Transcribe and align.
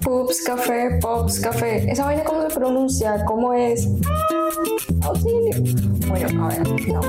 Pups, 0.00 0.42
café, 0.42 0.98
pops, 1.00 1.40
café. 1.40 1.90
¿Esa 1.90 2.04
vaina 2.04 2.24
cómo 2.24 2.42
se 2.42 2.54
pronuncia? 2.54 3.24
¿Cómo 3.24 3.54
es? 3.54 3.86
Auxilio. 5.02 5.54
Bueno, 6.08 6.44
a 6.44 6.48
ver, 6.48 6.60
no. 6.88 7.00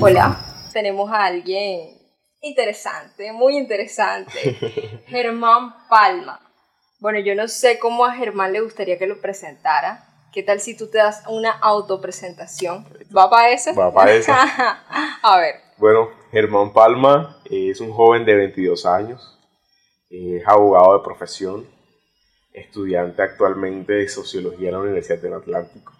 Hola, 0.00 0.38
tenemos 0.72 1.10
a 1.10 1.24
alguien 1.24 2.02
interesante, 2.40 3.32
muy 3.32 3.56
interesante. 3.56 5.02
Germán 5.06 5.74
Palma. 5.88 6.40
Bueno, 6.98 7.18
yo 7.20 7.34
no 7.34 7.48
sé 7.48 7.78
cómo 7.78 8.04
a 8.04 8.12
Germán 8.12 8.52
le 8.52 8.60
gustaría 8.60 8.98
que 8.98 9.06
lo 9.06 9.20
presentara. 9.20 10.11
¿Qué 10.32 10.42
tal 10.42 10.60
si 10.60 10.74
tú 10.74 10.88
te 10.88 10.96
das 10.96 11.24
una 11.28 11.50
autopresentación? 11.50 12.86
¿Va 13.14 13.28
para 13.28 13.50
ese? 13.50 13.74
Va 13.74 13.92
para 13.92 14.12
ese. 14.14 14.32
a 14.32 15.38
ver. 15.38 15.56
Bueno, 15.76 16.08
Germán 16.30 16.72
Palma 16.72 17.36
es 17.44 17.80
un 17.80 17.92
joven 17.92 18.24
de 18.24 18.34
22 18.34 18.86
años, 18.86 19.38
es 20.08 20.42
abogado 20.48 20.96
de 20.96 21.04
profesión, 21.04 21.68
estudiante 22.52 23.22
actualmente 23.22 23.92
de 23.92 24.08
Sociología 24.08 24.68
en 24.68 24.74
la 24.74 24.80
Universidad 24.80 25.18
del 25.18 25.34
Atlántico, 25.34 25.92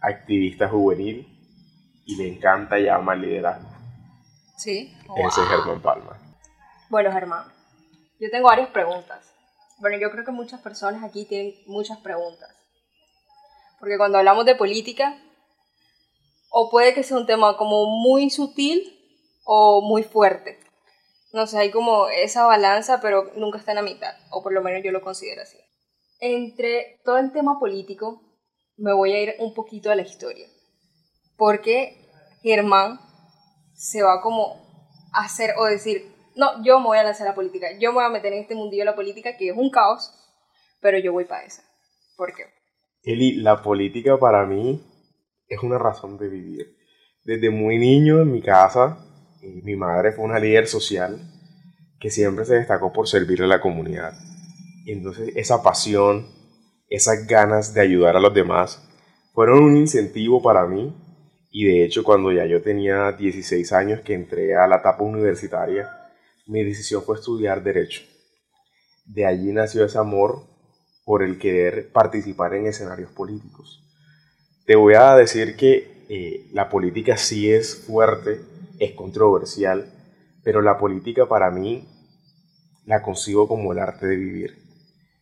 activista 0.00 0.68
juvenil 0.68 1.26
y 2.06 2.16
le 2.16 2.28
encanta 2.28 2.78
y 2.78 2.86
ama 2.86 3.14
el 3.14 3.22
liderazgo. 3.22 3.68
Sí. 4.56 4.96
Ese 5.16 5.42
es 5.42 5.48
Germán 5.48 5.80
Palma. 5.82 6.18
Bueno, 6.88 7.10
Germán, 7.10 7.46
yo 8.20 8.30
tengo 8.30 8.46
varias 8.46 8.68
preguntas. 8.68 9.34
Bueno, 9.78 9.98
yo 9.98 10.10
creo 10.12 10.24
que 10.24 10.30
muchas 10.30 10.60
personas 10.60 11.02
aquí 11.02 11.24
tienen 11.24 11.54
muchas 11.66 11.98
preguntas. 11.98 12.59
Porque 13.80 13.96
cuando 13.96 14.18
hablamos 14.18 14.44
de 14.44 14.54
política, 14.54 15.18
o 16.50 16.70
puede 16.70 16.94
que 16.94 17.02
sea 17.02 17.16
un 17.16 17.26
tema 17.26 17.56
como 17.56 17.86
muy 17.86 18.28
sutil 18.30 18.96
o 19.44 19.80
muy 19.80 20.02
fuerte. 20.02 20.60
No 21.32 21.46
sé, 21.46 21.58
hay 21.58 21.70
como 21.70 22.08
esa 22.08 22.44
balanza, 22.44 23.00
pero 23.00 23.32
nunca 23.36 23.58
está 23.58 23.72
en 23.72 23.76
la 23.76 23.82
mitad, 23.82 24.14
o 24.30 24.42
por 24.42 24.52
lo 24.52 24.62
menos 24.62 24.82
yo 24.84 24.92
lo 24.92 25.00
considero 25.00 25.42
así. 25.42 25.58
Entre 26.18 27.00
todo 27.04 27.18
el 27.18 27.32
tema 27.32 27.58
político, 27.58 28.20
me 28.76 28.92
voy 28.92 29.12
a 29.12 29.22
ir 29.22 29.34
un 29.38 29.54
poquito 29.54 29.90
a 29.90 29.94
la 29.94 30.02
historia. 30.02 30.46
Porque 31.36 32.10
Germán 32.42 33.00
se 33.74 34.02
va 34.02 34.20
como 34.20 34.60
a 35.14 35.24
hacer 35.24 35.54
o 35.56 35.64
decir, 35.64 36.14
no, 36.34 36.62
yo 36.64 36.80
me 36.80 36.86
voy 36.86 36.98
a 36.98 37.04
lanzar 37.04 37.26
a 37.28 37.30
la 37.30 37.34
política, 37.34 37.68
yo 37.78 37.90
me 37.90 37.96
voy 37.96 38.04
a 38.04 38.10
meter 38.10 38.32
en 38.32 38.40
este 38.40 38.54
mundillo 38.54 38.82
de 38.82 38.90
la 38.90 38.96
política 38.96 39.36
que 39.36 39.48
es 39.48 39.56
un 39.56 39.70
caos, 39.70 40.12
pero 40.80 40.98
yo 40.98 41.12
voy 41.12 41.24
para 41.24 41.44
esa. 41.44 41.62
¿Por 42.16 42.34
qué? 42.34 42.59
Eli, 43.02 43.36
la 43.36 43.62
política 43.62 44.18
para 44.18 44.44
mí 44.44 44.82
es 45.48 45.62
una 45.62 45.78
razón 45.78 46.18
de 46.18 46.28
vivir. 46.28 46.76
Desde 47.24 47.50
muy 47.50 47.78
niño 47.78 48.20
en 48.20 48.30
mi 48.30 48.42
casa, 48.42 48.98
eh, 49.42 49.60
mi 49.64 49.74
madre 49.74 50.12
fue 50.12 50.24
una 50.24 50.38
líder 50.38 50.66
social 50.66 51.18
que 51.98 52.10
siempre 52.10 52.44
se 52.44 52.54
destacó 52.54 52.92
por 52.92 53.08
servirle 53.08 53.46
a 53.46 53.48
la 53.48 53.60
comunidad. 53.60 54.12
Entonces 54.86 55.32
esa 55.36 55.62
pasión, 55.62 56.28
esas 56.88 57.26
ganas 57.26 57.72
de 57.72 57.80
ayudar 57.80 58.16
a 58.16 58.20
los 58.20 58.34
demás, 58.34 58.86
fueron 59.32 59.62
un 59.62 59.76
incentivo 59.76 60.42
para 60.42 60.66
mí 60.66 60.94
y 61.50 61.64
de 61.66 61.84
hecho 61.84 62.04
cuando 62.04 62.32
ya 62.32 62.46
yo 62.46 62.62
tenía 62.62 63.12
16 63.12 63.72
años 63.72 64.00
que 64.00 64.14
entré 64.14 64.56
a 64.56 64.66
la 64.66 64.76
etapa 64.76 65.02
universitaria, 65.02 65.88
mi 66.46 66.64
decisión 66.64 67.02
fue 67.02 67.16
estudiar 67.16 67.62
derecho. 67.62 68.02
De 69.06 69.24
allí 69.24 69.52
nació 69.52 69.84
ese 69.84 69.98
amor 69.98 70.49
por 71.10 71.24
el 71.24 71.40
querer 71.40 71.90
participar 71.90 72.54
en 72.54 72.68
escenarios 72.68 73.10
políticos. 73.10 73.82
Te 74.64 74.76
voy 74.76 74.94
a 74.94 75.16
decir 75.16 75.56
que 75.56 76.06
eh, 76.08 76.48
la 76.52 76.68
política 76.68 77.16
sí 77.16 77.50
es 77.50 77.84
fuerte, 77.84 78.40
es 78.78 78.92
controversial, 78.92 79.92
pero 80.44 80.62
la 80.62 80.78
política 80.78 81.26
para 81.26 81.50
mí 81.50 81.84
la 82.86 83.02
consigo 83.02 83.48
como 83.48 83.72
el 83.72 83.80
arte 83.80 84.06
de 84.06 84.14
vivir, 84.14 84.62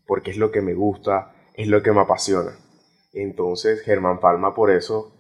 porque 0.07 0.31
es 0.31 0.37
lo 0.37 0.53
que 0.53 0.61
me 0.61 0.75
gusta, 0.75 1.33
es 1.55 1.69
lo 1.69 1.83
que 1.83 1.93
me 1.93 2.03
apasiona. 2.03 2.53
Entonces 3.15 3.81
Germán 3.81 4.21
Palma 4.21 4.55
por 4.55 4.71
eso 4.71 5.11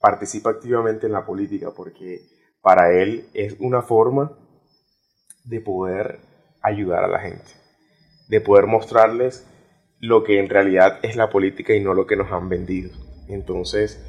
participa 0.00 0.50
activamente 0.50 1.06
en 1.06 1.14
la 1.14 1.26
política, 1.26 1.72
porque 1.76 2.20
para 2.60 2.92
él 2.92 3.28
es 3.34 3.56
una 3.58 3.82
forma 3.82 4.38
de 5.42 5.60
poder 5.60 6.20
ayudar 6.60 7.02
a 7.02 7.08
la 7.08 7.18
gente, 7.18 7.50
de 8.28 8.40
poder 8.40 8.68
mostrarles 8.68 9.48
lo 10.02 10.24
que 10.24 10.40
en 10.40 10.48
realidad 10.48 10.98
es 11.02 11.14
la 11.14 11.30
política 11.30 11.72
y 11.74 11.80
no 11.80 11.94
lo 11.94 12.08
que 12.08 12.16
nos 12.16 12.32
han 12.32 12.48
vendido. 12.48 12.90
Entonces, 13.28 14.04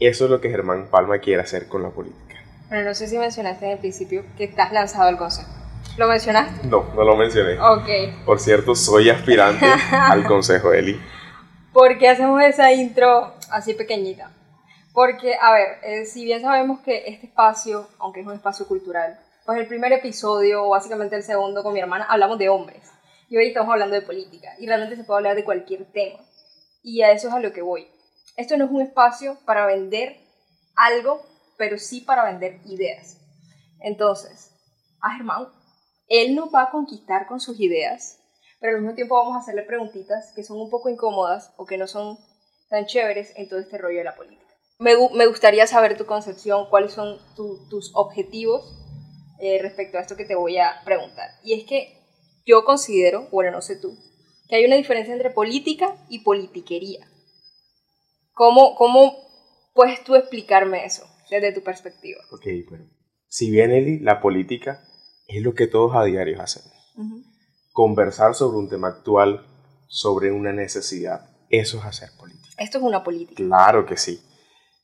eso 0.00 0.24
es 0.24 0.30
lo 0.30 0.40
que 0.40 0.48
Germán 0.48 0.88
Palma 0.90 1.18
quiere 1.18 1.42
hacer 1.42 1.68
con 1.68 1.82
la 1.82 1.90
política. 1.90 2.42
Pero 2.70 2.82
no 2.82 2.94
sé 2.94 3.06
si 3.08 3.18
mencionaste 3.18 3.66
en 3.66 3.72
el 3.72 3.78
principio 3.78 4.24
que 4.38 4.44
estás 4.44 4.72
lanzado 4.72 5.06
al 5.06 5.18
consejo. 5.18 5.50
¿Lo 5.98 6.08
mencionaste? 6.08 6.66
No, 6.66 6.86
no 6.94 7.04
lo 7.04 7.14
mencioné. 7.14 7.60
Ok. 7.60 8.24
Por 8.24 8.40
cierto, 8.40 8.74
soy 8.74 9.10
aspirante 9.10 9.66
al 9.92 10.24
consejo, 10.24 10.72
Eli. 10.72 10.98
¿Por 11.74 11.98
qué 11.98 12.08
hacemos 12.08 12.42
esa 12.42 12.72
intro 12.72 13.34
así 13.50 13.74
pequeñita? 13.74 14.30
Porque, 14.94 15.34
a 15.38 15.52
ver, 15.52 15.78
eh, 15.82 16.06
si 16.06 16.24
bien 16.24 16.40
sabemos 16.40 16.80
que 16.80 17.04
este 17.06 17.26
espacio, 17.26 17.86
aunque 17.98 18.20
es 18.20 18.26
un 18.26 18.32
espacio 18.32 18.66
cultural, 18.66 19.20
pues 19.44 19.58
el 19.58 19.66
primer 19.66 19.92
episodio, 19.92 20.64
o 20.64 20.70
básicamente 20.70 21.16
el 21.16 21.22
segundo 21.22 21.62
con 21.62 21.74
mi 21.74 21.80
hermana, 21.80 22.06
hablamos 22.08 22.38
de 22.38 22.48
hombres. 22.48 22.93
Y 23.28 23.36
hoy 23.36 23.48
estamos 23.48 23.72
hablando 23.72 23.94
de 23.94 24.02
política. 24.02 24.54
Y 24.58 24.66
realmente 24.66 24.96
se 24.96 25.04
puede 25.04 25.18
hablar 25.18 25.36
de 25.36 25.44
cualquier 25.44 25.90
tema. 25.92 26.20
Y 26.82 27.02
a 27.02 27.12
eso 27.12 27.28
es 27.28 27.34
a 27.34 27.40
lo 27.40 27.52
que 27.52 27.62
voy. 27.62 27.88
Esto 28.36 28.56
no 28.56 28.66
es 28.66 28.70
un 28.70 28.82
espacio 28.82 29.38
para 29.46 29.66
vender 29.66 30.16
algo, 30.76 31.22
pero 31.56 31.78
sí 31.78 32.00
para 32.00 32.24
vender 32.24 32.60
ideas. 32.66 33.18
Entonces, 33.80 34.50
a 35.00 35.10
Germán, 35.10 35.48
él 36.08 36.34
nos 36.34 36.52
va 36.52 36.62
a 36.62 36.70
conquistar 36.70 37.26
con 37.26 37.40
sus 37.40 37.60
ideas, 37.60 38.20
pero 38.60 38.76
al 38.76 38.82
mismo 38.82 38.94
tiempo 38.94 39.16
vamos 39.16 39.36
a 39.36 39.40
hacerle 39.40 39.62
preguntitas 39.62 40.32
que 40.34 40.42
son 40.42 40.60
un 40.60 40.70
poco 40.70 40.88
incómodas 40.88 41.52
o 41.56 41.64
que 41.64 41.78
no 41.78 41.86
son 41.86 42.18
tan 42.68 42.86
chéveres 42.86 43.32
en 43.36 43.48
todo 43.48 43.60
este 43.60 43.78
rollo 43.78 43.98
de 43.98 44.04
la 44.04 44.16
política. 44.16 44.42
Me, 44.78 44.94
me 45.14 45.26
gustaría 45.26 45.66
saber 45.66 45.96
tu 45.96 46.06
concepción, 46.06 46.68
cuáles 46.68 46.92
son 46.92 47.18
tus 47.36 47.92
objetivos 47.94 48.74
eh, 49.38 49.58
respecto 49.62 49.98
a 49.98 50.00
esto 50.00 50.16
que 50.16 50.24
te 50.24 50.34
voy 50.34 50.58
a 50.58 50.80
preguntar. 50.84 51.30
Y 51.42 51.54
es 51.54 51.64
que 51.64 52.03
yo 52.46 52.64
considero, 52.64 53.28
bueno, 53.30 53.50
no 53.50 53.62
sé 53.62 53.76
tú, 53.76 53.96
que 54.48 54.56
hay 54.56 54.64
una 54.64 54.76
diferencia 54.76 55.14
entre 55.14 55.30
política 55.30 55.96
y 56.08 56.20
politiquería. 56.20 57.06
¿Cómo, 58.32 58.74
cómo 58.76 59.16
puedes 59.74 60.02
tú 60.04 60.14
explicarme 60.14 60.84
eso 60.84 61.04
desde 61.30 61.52
tu 61.52 61.62
perspectiva? 61.62 62.20
Ok, 62.30 62.46
bueno. 62.68 62.86
Si 63.28 63.50
bien, 63.50 63.70
Eli, 63.70 63.98
la 64.00 64.20
política 64.20 64.84
es 65.26 65.42
lo 65.42 65.54
que 65.54 65.66
todos 65.66 65.96
a 65.96 66.04
diario 66.04 66.40
hacemos. 66.40 66.72
Conversar 67.72 68.34
sobre 68.34 68.58
un 68.58 68.68
tema 68.68 68.88
actual, 68.88 69.46
sobre 69.88 70.30
una 70.30 70.52
necesidad, 70.52 71.30
eso 71.48 71.78
es 71.78 71.84
hacer 71.84 72.10
política. 72.18 72.54
Esto 72.58 72.78
es 72.78 72.84
una 72.84 73.02
política. 73.02 73.42
Claro 73.42 73.86
que 73.86 73.96
sí. 73.96 74.20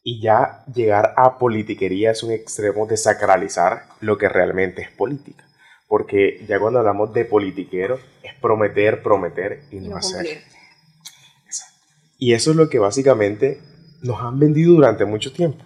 Y 0.02 0.22
ya 0.22 0.64
llegar 0.72 1.14
a 1.16 1.38
politiquería 1.38 2.12
es 2.12 2.22
un 2.22 2.32
extremo 2.32 2.86
de 2.86 2.96
sacralizar 2.96 3.86
lo 4.00 4.18
que 4.18 4.28
realmente 4.28 4.82
es 4.82 4.90
política. 4.90 5.44
Porque 5.90 6.44
ya 6.46 6.60
cuando 6.60 6.78
hablamos 6.78 7.12
de 7.12 7.24
politiquero 7.24 7.98
es 8.22 8.32
prometer, 8.34 9.02
prometer 9.02 9.64
y 9.72 9.80
no, 9.80 9.96
hacer. 9.96 10.40
Y 12.16 12.32
eso 12.32 12.52
es 12.52 12.56
lo 12.56 12.68
que 12.68 12.78
básicamente 12.78 13.60
nos 14.00 14.20
han 14.20 14.38
vendido 14.38 14.74
durante 14.74 15.04
mucho 15.04 15.32
tiempo. 15.32 15.64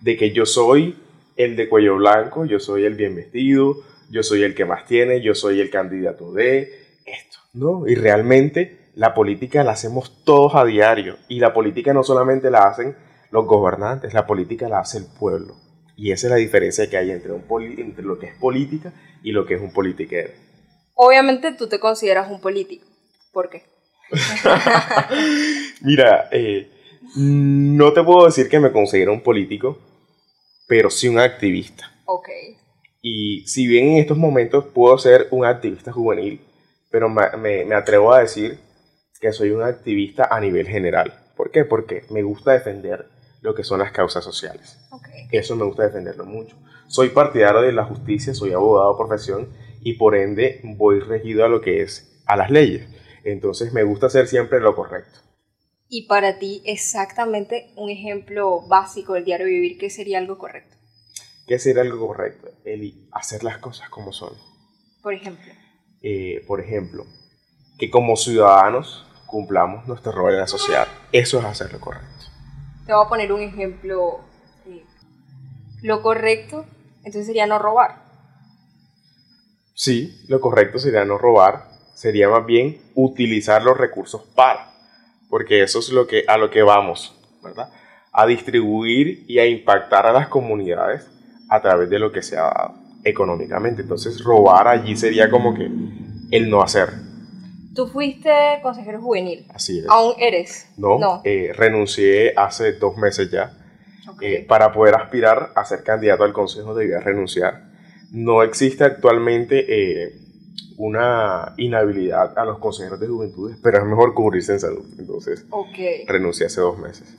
De 0.00 0.16
que 0.16 0.32
yo 0.32 0.46
soy 0.46 0.98
el 1.36 1.54
de 1.54 1.68
cuello 1.68 1.94
blanco, 1.94 2.44
yo 2.44 2.58
soy 2.58 2.86
el 2.86 2.96
bien 2.96 3.14
vestido, 3.14 3.76
yo 4.10 4.24
soy 4.24 4.42
el 4.42 4.56
que 4.56 4.64
más 4.64 4.84
tiene, 4.84 5.22
yo 5.22 5.32
soy 5.32 5.60
el 5.60 5.70
candidato 5.70 6.32
de 6.32 6.96
esto, 7.06 7.38
¿no? 7.52 7.86
Y 7.86 7.94
realmente 7.94 8.90
la 8.96 9.14
política 9.14 9.62
la 9.62 9.72
hacemos 9.72 10.24
todos 10.24 10.56
a 10.56 10.64
diario. 10.64 11.18
Y 11.28 11.38
la 11.38 11.54
política 11.54 11.94
no 11.94 12.02
solamente 12.02 12.50
la 12.50 12.64
hacen 12.64 12.96
los 13.30 13.46
gobernantes, 13.46 14.12
la 14.12 14.26
política 14.26 14.68
la 14.68 14.80
hace 14.80 14.98
el 14.98 15.06
pueblo. 15.06 15.54
Y 15.96 16.12
esa 16.12 16.26
es 16.26 16.30
la 16.30 16.36
diferencia 16.36 16.88
que 16.88 16.96
hay 16.96 17.10
entre, 17.10 17.32
un 17.32 17.44
entre 17.78 18.04
lo 18.04 18.18
que 18.18 18.26
es 18.26 18.34
política 18.36 18.92
y 19.22 19.32
lo 19.32 19.46
que 19.46 19.54
es 19.54 19.60
un 19.60 19.72
politiquero. 19.72 20.32
Obviamente 20.94 21.52
tú 21.52 21.68
te 21.68 21.78
consideras 21.78 22.30
un 22.30 22.40
político. 22.40 22.86
¿Por 23.32 23.50
qué? 23.50 23.62
Mira, 25.80 26.28
eh, 26.32 26.70
no 27.16 27.92
te 27.92 28.02
puedo 28.02 28.26
decir 28.26 28.48
que 28.48 28.60
me 28.60 28.72
considero 28.72 29.12
un 29.12 29.22
político, 29.22 29.78
pero 30.66 30.90
sí 30.90 31.08
un 31.08 31.18
activista. 31.18 31.90
Ok. 32.06 32.28
Y 33.00 33.46
si 33.46 33.66
bien 33.66 33.88
en 33.88 33.98
estos 33.98 34.16
momentos 34.16 34.66
puedo 34.66 34.96
ser 34.98 35.28
un 35.30 35.44
activista 35.44 35.92
juvenil, 35.92 36.40
pero 36.90 37.08
me, 37.08 37.64
me, 37.64 37.74
atrevo 37.74 38.12
a 38.12 38.20
decir 38.20 38.58
que 39.20 39.32
soy 39.32 39.50
un 39.50 39.62
activista 39.62 40.28
a 40.30 40.40
nivel 40.40 40.68
general. 40.68 41.12
¿Por 41.36 41.50
qué? 41.50 41.64
Porque 41.64 42.04
me 42.10 42.22
gusta 42.22 42.52
defender 42.52 43.06
lo 43.42 43.54
que 43.54 43.64
son 43.64 43.80
las 43.80 43.92
causas 43.92 44.24
sociales. 44.24 44.78
Okay. 44.90 45.28
Eso 45.30 45.54
me 45.56 45.64
gusta 45.64 45.82
defenderlo 45.82 46.24
mucho. 46.24 46.56
Soy 46.86 47.10
partidario 47.10 47.60
de 47.60 47.72
la 47.72 47.84
justicia, 47.84 48.34
soy 48.34 48.52
abogado 48.52 48.92
de 48.92 48.98
profesión 48.98 49.48
y 49.82 49.94
por 49.94 50.14
ende 50.14 50.60
voy 50.64 51.00
regido 51.00 51.44
a 51.44 51.48
lo 51.48 51.60
que 51.60 51.82
es 51.82 52.22
a 52.26 52.36
las 52.36 52.50
leyes. 52.50 52.88
Entonces 53.24 53.72
me 53.72 53.82
gusta 53.82 54.06
hacer 54.06 54.28
siempre 54.28 54.60
lo 54.60 54.74
correcto. 54.74 55.20
Y 55.88 56.06
para 56.06 56.38
ti, 56.38 56.62
exactamente 56.64 57.70
un 57.76 57.90
ejemplo 57.90 58.66
básico 58.66 59.12
del 59.12 59.24
diario 59.24 59.46
vivir, 59.46 59.76
¿qué 59.76 59.90
sería 59.90 60.18
algo 60.18 60.38
correcto? 60.38 60.76
¿Qué 61.46 61.58
sería 61.58 61.82
algo 61.82 62.06
correcto? 62.06 62.48
El 62.64 63.08
hacer 63.12 63.44
las 63.44 63.58
cosas 63.58 63.90
como 63.90 64.12
son. 64.12 64.32
Por 65.02 65.12
ejemplo. 65.12 65.52
Eh, 66.00 66.42
por 66.46 66.60
ejemplo, 66.60 67.04
que 67.78 67.90
como 67.90 68.16
ciudadanos 68.16 69.06
cumplamos 69.26 69.86
nuestro 69.86 70.12
rol 70.12 70.32
en 70.32 70.40
la 70.40 70.46
sociedad. 70.46 70.86
Eso 71.10 71.40
es 71.40 71.44
hacer 71.44 71.72
lo 71.72 71.80
correcto. 71.80 72.21
Te 72.86 72.92
voy 72.92 73.04
a 73.04 73.08
poner 73.08 73.32
un 73.32 73.40
ejemplo. 73.40 74.20
eh, 74.66 74.84
lo 75.82 76.02
correcto, 76.02 76.64
entonces 76.98 77.26
sería 77.26 77.46
no 77.46 77.58
robar. 77.58 78.02
Sí, 79.74 80.24
lo 80.28 80.40
correcto 80.40 80.78
sería 80.78 81.04
no 81.04 81.18
robar, 81.18 81.70
sería 81.94 82.28
más 82.28 82.44
bien 82.46 82.80
utilizar 82.94 83.62
los 83.62 83.76
recursos 83.76 84.22
para, 84.34 84.70
porque 85.28 85.62
eso 85.62 85.78
es 85.78 85.90
lo 85.90 86.06
que, 86.06 86.24
a 86.28 86.36
lo 86.36 86.50
que 86.50 86.62
vamos, 86.62 87.18
¿verdad? 87.42 87.70
A 88.12 88.26
distribuir 88.26 89.24
y 89.26 89.38
a 89.38 89.46
impactar 89.46 90.06
a 90.06 90.12
las 90.12 90.28
comunidades 90.28 91.08
a 91.48 91.60
través 91.60 91.88
de 91.90 91.98
lo 91.98 92.12
que 92.12 92.22
se 92.22 92.36
ha 92.36 92.42
dado 92.42 92.74
económicamente. 93.04 93.82
Entonces, 93.82 94.22
robar 94.22 94.68
allí 94.68 94.96
sería 94.96 95.30
como 95.30 95.54
que 95.54 95.68
el 96.30 96.50
no 96.50 96.62
hacer. 96.62 96.90
Tú 97.74 97.86
fuiste 97.86 98.30
consejero 98.62 99.00
juvenil. 99.00 99.46
Así 99.54 99.78
es. 99.80 99.86
¿Aún 99.88 100.14
eres? 100.18 100.66
No, 100.76 100.98
No. 100.98 101.20
eh, 101.24 101.52
renuncié 101.54 102.34
hace 102.36 102.72
dos 102.74 102.96
meses 102.96 103.30
ya. 103.30 103.52
Ok. 104.10 104.22
Eh, 104.22 104.44
para 104.48 104.72
poder 104.72 104.94
aspirar 104.94 105.52
a 105.54 105.64
ser 105.64 105.82
candidato 105.82 106.24
al 106.24 106.32
consejo 106.32 106.74
debía 106.74 107.00
renunciar. 107.00 107.70
No 108.10 108.42
existe 108.42 108.84
actualmente 108.84 109.64
eh, 110.04 110.12
una 110.76 111.54
inhabilidad 111.56 112.38
a 112.38 112.44
los 112.44 112.58
consejeros 112.58 113.00
de 113.00 113.06
juventudes, 113.08 113.56
pero 113.62 113.78
es 113.78 113.84
mejor 113.84 114.14
cubrirse 114.14 114.52
en 114.52 114.60
salud. 114.60 114.84
Entonces, 114.98 115.46
ok. 115.50 116.06
renuncié 116.06 116.46
hace 116.46 116.60
dos 116.60 116.78
meses. 116.78 117.16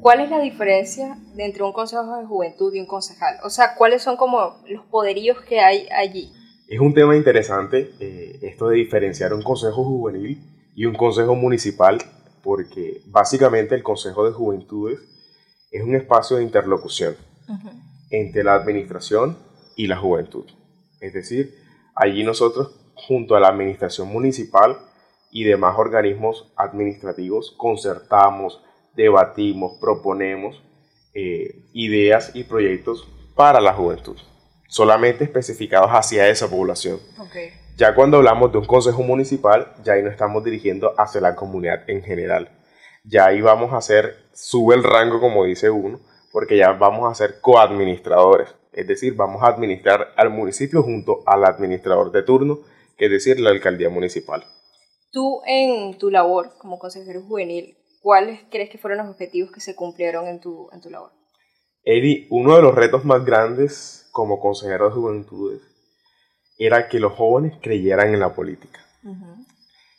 ¿Cuál 0.00 0.20
es 0.20 0.30
la 0.30 0.38
diferencia 0.40 1.18
entre 1.36 1.62
un 1.64 1.72
consejo 1.72 2.16
de 2.16 2.24
juventud 2.24 2.72
y 2.72 2.80
un 2.80 2.86
concejal? 2.86 3.36
O 3.44 3.50
sea, 3.50 3.74
¿cuáles 3.74 4.02
son 4.02 4.16
como 4.16 4.62
los 4.68 4.84
poderíos 4.86 5.40
que 5.42 5.60
hay 5.60 5.88
allí? 5.96 6.32
Es 6.68 6.80
un 6.80 6.92
tema 6.92 7.16
interesante 7.16 7.94
eh, 7.98 8.40
esto 8.42 8.68
de 8.68 8.76
diferenciar 8.76 9.32
un 9.32 9.40
consejo 9.40 9.82
juvenil 9.84 10.38
y 10.74 10.84
un 10.84 10.94
consejo 10.94 11.34
municipal, 11.34 11.96
porque 12.42 13.00
básicamente 13.06 13.74
el 13.74 13.82
consejo 13.82 14.26
de 14.26 14.32
juventudes 14.32 15.00
es 15.70 15.82
un 15.82 15.94
espacio 15.94 16.36
de 16.36 16.42
interlocución 16.42 17.16
entre 18.10 18.44
la 18.44 18.54
administración 18.54 19.38
y 19.76 19.86
la 19.86 19.96
juventud. 19.96 20.44
Es 21.00 21.14
decir, 21.14 21.54
allí 21.94 22.22
nosotros, 22.22 22.78
junto 22.94 23.34
a 23.34 23.40
la 23.40 23.48
administración 23.48 24.08
municipal 24.08 24.76
y 25.30 25.44
demás 25.44 25.74
organismos 25.78 26.52
administrativos, 26.54 27.54
concertamos, 27.56 28.62
debatimos, 28.94 29.78
proponemos 29.80 30.62
eh, 31.14 31.62
ideas 31.72 32.32
y 32.34 32.44
proyectos 32.44 33.08
para 33.34 33.58
la 33.58 33.72
juventud, 33.72 34.18
solamente 34.68 35.24
especificados 35.24 35.90
hacia 35.90 36.28
esa 36.28 36.48
población. 36.48 37.00
Ya 37.76 37.94
cuando 37.94 38.18
hablamos 38.18 38.52
de 38.52 38.58
un 38.58 38.66
consejo 38.66 39.02
municipal, 39.02 39.72
ya 39.82 39.94
ahí 39.94 40.02
nos 40.02 40.12
estamos 40.12 40.44
dirigiendo 40.44 40.94
hacia 40.96 41.20
la 41.20 41.34
comunidad 41.34 41.88
en 41.88 42.02
general. 42.02 42.50
Ya 43.04 43.26
ahí 43.26 43.40
vamos 43.40 43.72
a 43.72 43.78
hacer, 43.78 44.16
sube 44.32 44.74
el 44.74 44.84
rango 44.84 45.20
como 45.20 45.44
dice 45.44 45.70
uno, 45.70 46.00
porque 46.32 46.56
ya 46.56 46.72
vamos 46.72 47.10
a 47.10 47.14
ser 47.14 47.40
coadministradores. 47.40 48.54
Es 48.72 48.86
decir, 48.86 49.14
vamos 49.14 49.42
a 49.42 49.48
administrar 49.48 50.12
al 50.16 50.30
municipio 50.30 50.82
junto 50.82 51.22
al 51.26 51.44
administrador 51.44 52.12
de 52.12 52.22
turno, 52.22 52.60
que 52.96 53.06
es 53.06 53.10
decir, 53.10 53.40
la 53.40 53.50
alcaldía 53.50 53.88
municipal. 53.88 54.44
Tú 55.10 55.40
en 55.46 55.96
tu 55.96 56.10
labor 56.10 56.50
como 56.58 56.78
consejero 56.78 57.22
juvenil, 57.22 57.78
¿cuáles 58.02 58.40
crees 58.50 58.68
que 58.70 58.78
fueron 58.78 58.98
los 58.98 59.08
objetivos 59.08 59.50
que 59.50 59.60
se 59.60 59.74
cumplieron 59.74 60.26
en 60.26 60.40
tu, 60.40 60.68
en 60.72 60.80
tu 60.80 60.90
labor? 60.90 61.12
Eddie, 61.84 62.26
uno 62.30 62.56
de 62.56 62.62
los 62.62 62.74
retos 62.74 63.04
más 63.04 63.24
grandes 63.24 64.07
como 64.18 64.40
consejero 64.40 64.88
de 64.88 64.96
juventudes 64.96 65.60
era 66.58 66.88
que 66.88 66.98
los 66.98 67.12
jóvenes 67.12 67.54
creyeran 67.62 68.12
en 68.12 68.18
la 68.18 68.34
política. 68.34 68.84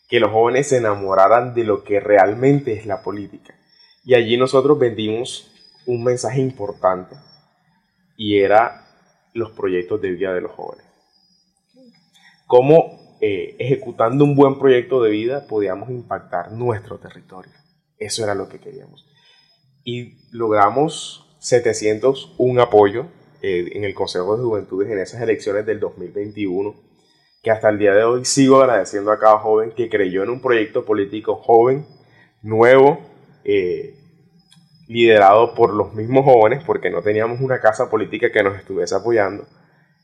que 0.09 0.19
los 0.19 0.29
jóvenes 0.29 0.67
se 0.67 0.77
enamoraran 0.77 1.53
de 1.53 1.63
lo 1.63 1.85
que 1.85 2.01
realmente 2.01 2.73
es 2.73 2.85
la 2.85 3.01
política. 3.01 3.55
Y 4.03 4.15
allí 4.15 4.35
nosotros 4.35 4.77
vendimos 4.77 5.53
un 5.85 6.03
mensaje 6.03 6.41
importante 6.41 7.15
y 8.17 8.39
era 8.39 8.89
los 9.33 9.51
proyectos 9.51 10.01
de 10.01 10.11
vida 10.11 10.33
de 10.33 10.41
los 10.41 10.51
jóvenes. 10.51 10.85
Cómo 12.45 13.17
eh, 13.21 13.55
ejecutando 13.57 14.25
un 14.25 14.35
buen 14.35 14.59
proyecto 14.59 15.01
de 15.01 15.11
vida 15.11 15.47
podíamos 15.47 15.89
impactar 15.91 16.51
nuestro 16.51 16.97
territorio. 16.97 17.53
Eso 17.97 18.21
era 18.25 18.35
lo 18.35 18.49
que 18.49 18.59
queríamos. 18.59 19.05
Y 19.85 20.17
logramos 20.31 21.25
701 21.39 22.61
apoyo 22.61 23.05
eh, 23.41 23.69
en 23.73 23.83
el 23.83 23.93
Consejo 23.93 24.35
de 24.37 24.43
Juventudes 24.43 24.89
en 24.89 24.99
esas 24.99 25.21
elecciones 25.21 25.65
del 25.65 25.79
2021 25.79 26.89
que 27.41 27.51
hasta 27.51 27.69
el 27.69 27.79
día 27.79 27.93
de 27.93 28.03
hoy 28.03 28.25
sigo 28.25 28.61
agradeciendo 28.61 29.11
a 29.11 29.19
cada 29.19 29.39
joven 29.39 29.71
que 29.71 29.89
creyó 29.89 30.23
en 30.23 30.29
un 30.29 30.41
proyecto 30.41 30.83
político 30.83 31.35
joven, 31.35 31.85
nuevo, 32.41 32.99
eh, 33.45 33.95
liderado 34.87 35.53
por 35.53 35.73
los 35.73 35.93
mismos 35.93 36.25
jóvenes, 36.25 36.63
porque 36.65 36.89
no 36.89 37.01
teníamos 37.01 37.39
una 37.39 37.61
casa 37.61 37.89
política 37.89 38.31
que 38.31 38.43
nos 38.43 38.57
estuviese 38.57 38.95
apoyando, 38.95 39.47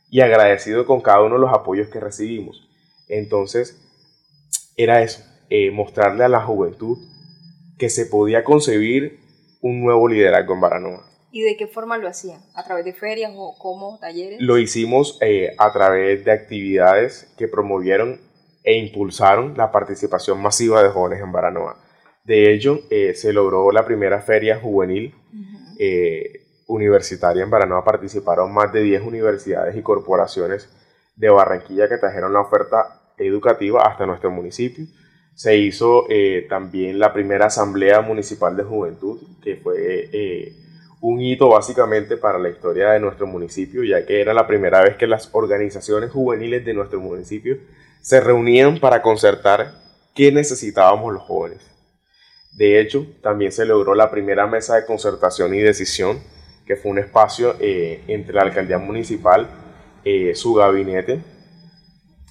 y 0.10 0.22
agradecido 0.22 0.86
con 0.86 1.02
cada 1.02 1.24
uno 1.24 1.36
de 1.36 1.42
los 1.42 1.54
apoyos 1.54 1.90
que 1.90 2.00
recibimos. 2.00 2.70
Entonces, 3.10 3.82
era 4.78 5.02
eso, 5.02 5.24
eh, 5.50 5.72
mostrarle 5.72 6.24
a 6.24 6.30
la 6.30 6.42
juventud 6.42 6.98
que 7.78 7.90
se 7.90 8.06
podía 8.06 8.44
concebir 8.44 9.20
un 9.62 9.82
nuevo 9.82 10.08
liderazgo 10.08 10.54
en 10.54 10.62
Baranoa. 10.62 11.15
¿Y 11.36 11.42
de 11.42 11.58
qué 11.58 11.68
forma 11.68 11.98
lo 11.98 12.08
hacían? 12.08 12.40
¿A 12.54 12.64
través 12.64 12.86
de 12.86 12.94
ferias 12.94 13.34
o 13.36 13.58
cómo, 13.58 14.00
talleres? 14.00 14.40
Lo 14.40 14.58
hicimos 14.58 15.18
eh, 15.20 15.54
a 15.58 15.74
través 15.74 16.24
de 16.24 16.32
actividades 16.32 17.30
que 17.38 17.50
promovieron 17.50 18.22
e 18.64 18.78
impulsaron 18.78 19.54
la 19.58 19.70
participación 19.70 20.42
masiva 20.42 20.82
de 20.82 20.88
jóvenes 20.88 21.22
en 21.22 21.34
Baranoa. 21.34 21.78
De 22.24 22.54
ello, 22.54 22.80
eh, 22.90 23.16
se 23.16 23.34
logró 23.34 23.70
la 23.74 23.86
primera 23.86 24.22
feria 24.22 24.62
juvenil 24.62 25.14
eh, 25.78 26.46
universitaria 26.68 27.44
en 27.44 27.50
Baranoa. 27.50 27.84
Participaron 27.84 28.54
más 28.54 28.72
de 28.72 28.84
10 28.84 29.02
universidades 29.02 29.76
y 29.76 29.82
corporaciones 29.82 30.70
de 31.18 31.30
Barranquilla 31.32 31.90
que 31.90 31.98
trajeron 31.98 32.32
la 32.32 32.40
oferta 32.40 33.12
educativa 33.18 33.82
hasta 33.86 34.06
nuestro 34.06 34.32
municipio. 34.32 34.86
Se 35.34 35.58
hizo 35.58 36.06
también 36.48 36.98
la 36.98 37.12
primera 37.12 37.48
asamblea 37.48 38.00
municipal 38.00 38.56
de 38.56 38.64
juventud, 38.64 39.20
que 39.44 39.58
fue 39.58 40.64
un 41.08 41.22
hito 41.22 41.50
básicamente 41.50 42.18
para 42.18 42.40
la 42.40 42.50
historia 42.50 42.90
de 42.92 43.00
nuestro 43.00 43.28
municipio, 43.28 43.84
ya 43.84 44.06
que 44.08 44.22
era 44.22 44.34
la 44.34 44.48
primera 44.48 44.82
vez 44.82 44.96
que 44.98 45.06
las 45.06 45.30
organizaciones 45.34 46.10
juveniles 46.10 46.66
de 46.66 46.74
nuestro 46.74 47.00
municipio 47.00 47.58
se 48.02 48.20
reunían 48.20 48.80
para 48.80 49.04
concertar 49.04 49.72
qué 50.16 50.32
necesitábamos 50.32 51.14
los 51.14 51.22
jóvenes. 51.22 51.60
De 52.54 52.80
hecho, 52.80 53.06
también 53.22 53.52
se 53.52 53.66
logró 53.66 53.94
la 53.94 54.10
primera 54.10 54.48
mesa 54.48 54.78
de 54.78 54.86
concertación 54.86 55.54
y 55.54 55.60
decisión, 55.60 56.20
que 56.66 56.76
fue 56.76 56.90
un 56.92 56.98
espacio 57.00 57.56
eh, 57.60 58.02
entre 58.08 58.34
la 58.34 58.42
alcaldía 58.42 58.80
municipal, 58.80 59.48
eh, 60.04 60.34
su 60.34 60.56
gabinete, 60.56 61.22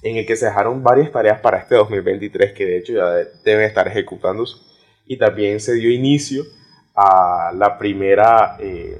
en 0.01 0.17
el 0.17 0.25
que 0.25 0.35
se 0.35 0.47
dejaron 0.47 0.83
varias 0.83 1.11
tareas 1.13 1.39
para 1.39 1.59
este 1.59 1.75
2023, 1.75 2.51
que 2.51 2.65
de 2.65 2.77
hecho 2.77 2.93
ya 2.93 3.09
de- 3.11 3.27
deben 3.45 3.65
estar 3.65 3.87
ejecutándose, 3.87 4.57
y 5.05 5.17
también 5.17 5.61
se 5.61 5.75
dio 5.75 5.89
inicio 5.89 6.43
a 6.95 7.51
la 7.53 7.77
primera, 7.77 8.57
eh, 8.59 8.99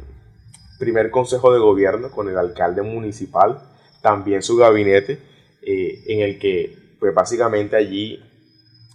primer 0.80 1.10
consejo 1.12 1.54
de 1.54 1.60
gobierno 1.60 2.12
con 2.12 2.30
el 2.30 2.38
alcalde 2.38 2.82
municipal, 2.82 3.62
también 4.02 4.44
su 4.44 4.58
gabinete, 4.58 5.20
eh, 5.62 6.04
en 6.08 6.20
el 6.22 6.38
que 6.38 6.98
pues 7.00 7.14
básicamente 7.14 7.75
allí 7.75 8.24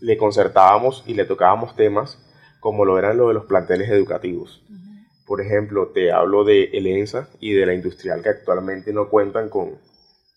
le 0.00 0.16
concertábamos 0.16 1.04
y 1.06 1.14
le 1.14 1.24
tocábamos 1.24 1.76
temas 1.76 2.18
como 2.60 2.84
lo 2.84 2.98
eran 2.98 3.16
lo 3.16 3.28
de 3.28 3.34
los 3.34 3.46
planteles 3.46 3.88
educativos. 3.88 4.62
Por 5.26 5.40
ejemplo, 5.40 5.88
te 5.88 6.12
hablo 6.12 6.44
de 6.44 6.64
el 6.72 6.86
ENSA 6.86 7.28
y 7.38 7.52
de 7.52 7.64
la 7.64 7.74
industrial 7.74 8.22
que 8.22 8.30
actualmente 8.30 8.92
no 8.92 9.08
cuentan 9.08 9.48
con, 9.48 9.78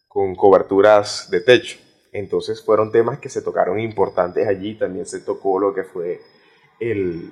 con 0.07 0.35
coberturas 0.35 1.29
de 1.31 1.41
techo. 1.41 1.77
Entonces 2.11 2.63
fueron 2.63 2.91
temas 2.91 3.17
que 3.17 3.29
se 3.29 3.41
tocaron 3.41 3.79
importantes 3.79 4.47
allí. 4.47 4.75
También 4.75 5.05
se 5.05 5.19
tocó 5.19 5.59
lo 5.59 5.73
que 5.73 5.83
fue 5.83 6.21
el 6.79 7.31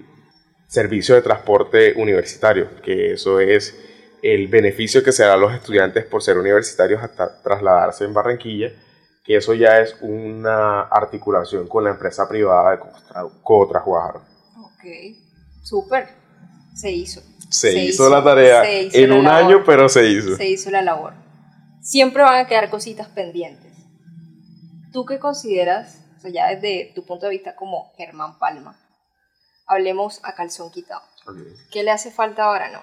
servicio 0.71 1.15
de 1.15 1.21
transporte 1.21 1.93
universitario, 1.97 2.69
que 2.81 3.11
eso 3.13 3.41
es 3.41 3.75
el 4.23 4.47
beneficio 4.47 5.03
que 5.03 5.11
se 5.11 5.23
da 5.25 5.33
a 5.33 5.37
los 5.37 5.53
estudiantes 5.53 6.05
por 6.05 6.23
ser 6.23 6.37
universitarios 6.37 7.03
hasta 7.03 7.41
trasladarse 7.41 8.05
en 8.05 8.13
Barranquilla, 8.13 8.71
que 9.25 9.35
eso 9.35 9.53
ya 9.53 9.79
es 9.81 9.97
una 9.99 10.83
articulación 10.83 11.67
con 11.67 11.83
la 11.83 11.89
empresa 11.89 12.27
privada 12.29 12.71
de 12.71 12.79
Cotra- 12.79 13.83
Guajaro. 13.83 14.21
Ok, 14.63 14.85
súper. 15.61 16.07
Se 16.73 16.89
hizo. 16.89 17.21
Se, 17.49 17.71
Se 17.73 17.79
hizo, 17.83 18.03
hizo, 18.05 18.09
la 18.09 18.23
tarea 18.23 18.81
hizo 18.83 18.97
en 18.97 19.09
la 19.09 19.15
un 19.17 19.23
labor. 19.25 19.43
año, 19.43 19.63
pero 19.65 19.89
se 19.89 20.07
hizo. 20.07 20.37
Se 20.37 20.47
hizo 20.47 20.71
la 20.71 20.81
labor. 20.81 21.13
Siempre 21.81 22.23
van 22.23 22.45
a 22.45 22.47
quedar 22.47 22.69
cositas 22.69 23.09
pendientes. 23.09 23.73
¿Tú 24.93 25.05
qué 25.05 25.19
consideras, 25.19 25.99
o 26.17 26.21
sea, 26.21 26.31
ya 26.31 26.47
desde 26.55 26.93
tu 26.95 27.03
punto 27.05 27.25
de 27.25 27.31
vista 27.33 27.55
como 27.57 27.91
Germán 27.97 28.39
Palma, 28.39 28.77
hablemos 29.71 30.19
a 30.23 30.35
calzón 30.35 30.69
quitado? 30.71 31.01
¿Qué 31.71 31.83
le 31.83 31.91
hace 31.91 32.11
falta 32.11 32.43
ahora? 32.43 32.69
No. 32.69 32.81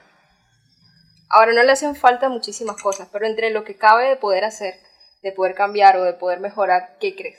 Ahora 1.28 1.52
no 1.52 1.62
le 1.62 1.72
hacen 1.72 1.94
falta 1.94 2.28
muchísimas 2.30 2.80
cosas, 2.80 3.08
pero 3.12 3.26
entre 3.26 3.50
lo 3.50 3.62
que 3.62 3.76
cabe 3.76 4.08
de 4.08 4.16
poder 4.16 4.44
hacer, 4.44 4.74
de 5.22 5.32
poder 5.32 5.54
cambiar 5.54 5.98
o 5.98 6.04
de 6.04 6.14
poder 6.14 6.40
mejorar, 6.40 6.96
¿qué 6.98 7.14
crees? 7.14 7.38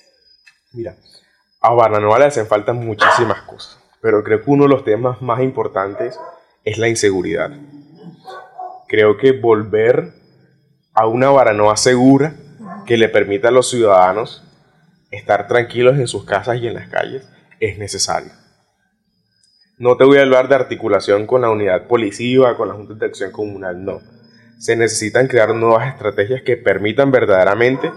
Mira, 0.74 0.96
a 1.62 1.74
Barranova 1.74 2.20
le 2.20 2.26
hacen 2.26 2.46
falta 2.46 2.74
muchísimas 2.74 3.42
cosas, 3.42 3.80
pero 4.02 4.24
creo 4.24 4.44
que 4.44 4.52
uno 4.52 4.66
de 4.66 4.70
los 4.70 4.84
temas 4.84 5.22
más 5.24 5.42
importantes 5.42 6.20
es 6.64 6.78
la 6.78 6.88
inseguridad. 6.88 7.50
Creo 8.88 9.18
que 9.18 9.32
volver 9.32 10.14
a 10.94 11.08
una 11.08 11.32
Baranoa 11.32 11.76
segura 11.76 12.36
que 12.86 12.98
le 12.98 13.10
permita 13.10 13.48
a 13.48 13.52
los 13.52 13.70
ciudadanos 13.70 14.44
estar 15.10 15.48
tranquilos 15.48 15.98
en 15.98 16.08
sus 16.08 16.26
casas 16.26 16.58
y 16.58 16.68
en 16.68 16.76
las 16.76 16.88
calles 16.90 17.28
es 17.60 17.80
necesario. 17.80 18.39
No 19.80 19.96
te 19.96 20.04
voy 20.04 20.18
a 20.18 20.24
hablar 20.24 20.50
de 20.50 20.56
articulación 20.56 21.26
con 21.26 21.42
la 21.42 21.50
unidad 21.50 21.88
policiva, 21.88 22.58
con 22.58 22.68
la 22.68 22.74
Junta 22.74 22.96
de 22.96 23.06
Acción 23.06 23.32
Comunal, 23.32 23.86
no. 23.86 24.02
Se 24.58 24.76
necesitan 24.76 25.28
crear 25.28 25.56
nuevas 25.56 25.88
estrategias 25.88 26.42
que 26.42 26.58
permitan 26.58 27.12
verdaderamente 27.12 27.90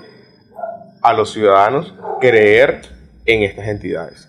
a 1.02 1.12
los 1.12 1.32
ciudadanos 1.32 1.92
creer 2.20 2.82
en 3.26 3.42
estas 3.42 3.66
entidades. 3.66 4.28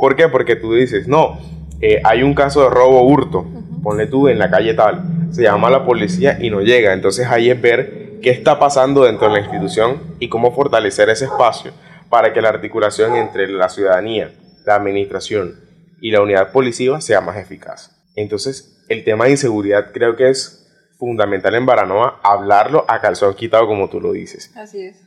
¿Por 0.00 0.14
qué? 0.14 0.28
Porque 0.28 0.54
tú 0.54 0.74
dices, 0.74 1.08
no, 1.08 1.40
eh, 1.80 2.00
hay 2.04 2.22
un 2.22 2.34
caso 2.34 2.62
de 2.62 2.70
robo 2.70 3.02
hurto, 3.02 3.46
ponle 3.82 4.06
tú 4.06 4.28
en 4.28 4.38
la 4.38 4.48
calle 4.48 4.74
tal, 4.74 5.02
se 5.32 5.42
llama 5.42 5.66
a 5.66 5.72
la 5.72 5.84
policía 5.84 6.38
y 6.40 6.50
no 6.50 6.60
llega. 6.60 6.92
Entonces 6.92 7.26
ahí 7.26 7.50
es 7.50 7.60
ver 7.60 8.20
qué 8.22 8.30
está 8.30 8.60
pasando 8.60 9.02
dentro 9.02 9.26
de 9.26 9.32
la 9.32 9.40
institución 9.40 10.00
y 10.20 10.28
cómo 10.28 10.54
fortalecer 10.54 11.10
ese 11.10 11.24
espacio 11.24 11.72
para 12.08 12.32
que 12.32 12.40
la 12.40 12.50
articulación 12.50 13.16
entre 13.16 13.48
la 13.48 13.68
ciudadanía, 13.68 14.30
la 14.64 14.76
administración 14.76 15.71
y 16.02 16.10
la 16.10 16.20
unidad 16.20 16.50
policiva 16.50 17.00
sea 17.00 17.20
más 17.20 17.36
eficaz. 17.36 17.96
Entonces, 18.16 18.84
el 18.88 19.04
tema 19.04 19.26
de 19.26 19.30
inseguridad 19.30 19.92
creo 19.92 20.16
que 20.16 20.30
es 20.30 20.68
fundamental 20.98 21.54
en 21.54 21.64
Baranoa 21.64 22.20
hablarlo 22.24 22.84
a 22.88 23.00
calzón 23.00 23.36
quitado 23.36 23.68
como 23.68 23.88
tú 23.88 24.00
lo 24.00 24.10
dices. 24.10 24.52
Así 24.56 24.82
es. 24.82 25.00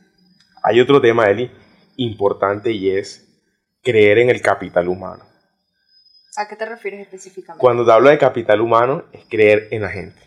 Hay 0.62 0.80
otro 0.80 1.02
tema, 1.02 1.26
Eli, 1.26 1.50
importante 1.96 2.72
y 2.72 2.96
es 2.96 3.28
creer 3.82 4.16
en 4.18 4.30
el 4.30 4.40
capital 4.40 4.88
humano. 4.88 5.26
¿A 6.38 6.48
qué 6.48 6.56
te 6.56 6.64
refieres 6.64 7.00
específicamente? 7.00 7.60
Cuando 7.60 7.84
te 7.84 7.92
hablo 7.92 8.08
de 8.08 8.16
capital 8.16 8.62
humano 8.62 9.04
es 9.12 9.26
creer 9.28 9.68
en 9.72 9.82
la 9.82 9.90
gente. 9.90 10.22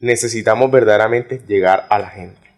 Necesitamos 0.00 0.68
verdaderamente 0.72 1.42
llegar 1.46 1.86
a 1.90 2.00
la 2.00 2.10
gente, 2.10 2.52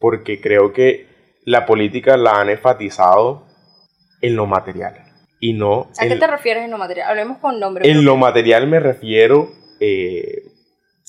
porque 0.00 0.40
creo 0.40 0.72
que 0.72 1.38
la 1.44 1.64
política 1.64 2.16
la 2.16 2.40
han 2.40 2.50
enfatizado 2.50 3.46
en 4.20 4.34
lo 4.34 4.46
material 4.46 5.03
y 5.44 5.52
no... 5.52 5.90
¿A 5.98 6.08
qué 6.08 6.16
te 6.16 6.26
refieres 6.26 6.64
en 6.64 6.70
lo 6.70 6.78
material? 6.78 7.10
Hablemos 7.10 7.36
con 7.36 7.60
nombre. 7.60 7.86
En 7.86 8.02
lo 8.02 8.16
material 8.16 8.66
me 8.66 8.80
refiero... 8.80 9.52
Eh, 9.78 10.42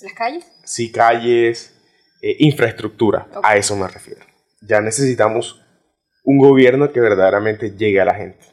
¿Las 0.02 0.12
calles? 0.12 0.52
Sí, 0.66 0.92
calles, 0.92 1.74
eh, 2.22 2.36
infraestructura, 2.40 3.30
a 3.42 3.56
eso 3.56 3.78
me 3.78 3.88
refiero. 3.88 4.26
Ya 4.60 4.82
necesitamos 4.82 5.62
un 6.26 6.38
gobierno 6.38 6.92
que 6.92 7.00
verdaderamente 7.00 7.78
llegue 7.78 8.02
a 8.02 8.06
la 8.06 8.16
gente. 8.16 8.46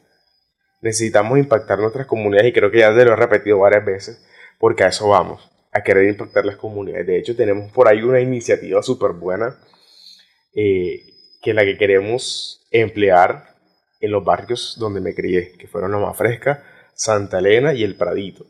Necesitamos 0.81 1.37
impactar 1.37 1.79
nuestras 1.79 2.07
comunidades 2.07 2.49
y 2.49 2.53
creo 2.53 2.71
que 2.71 2.79
ya 2.79 2.95
te 2.95 3.03
lo 3.03 3.11
he 3.11 3.17
repetido 3.17 3.59
varias 3.59 3.83
veces, 3.83 4.25
porque 4.59 4.85
a 4.85 4.87
eso 4.87 5.09
vamos, 5.09 5.51
a 5.73 5.83
querer 5.83 6.07
impactar 6.07 6.45
las 6.45 6.55
comunidades. 6.55 7.05
De 7.07 7.17
hecho, 7.17 7.35
tenemos 7.35 7.69
por 7.73 7.89
ahí 7.89 8.03
una 8.03 8.21
iniciativa 8.21 8.81
súper 8.81 9.11
buena 9.11 9.59
eh, 10.55 11.01
que 11.41 11.53
la 11.53 11.65
que 11.65 11.77
queremos 11.77 12.65
emplear 12.71 13.52
en 14.03 14.11
los 14.11 14.25
barrios 14.25 14.75
donde 14.77 14.99
me 14.99 15.15
crié, 15.15 15.53
que 15.53 15.69
fueron 15.69 15.93
Loma 15.93 16.13
Fresca, 16.13 16.61
Santa 16.93 17.39
Elena 17.39 17.73
y 17.73 17.85
El 17.85 17.95
Pradito. 17.95 18.45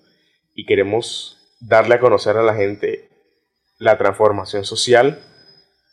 Y 0.55 0.65
queremos 0.65 1.37
darle 1.59 1.93
a 1.93 1.99
conocer 1.99 2.37
a 2.37 2.43
la 2.43 2.55
gente 2.55 3.07
la 3.77 3.99
transformación 3.99 4.65
social 4.65 5.23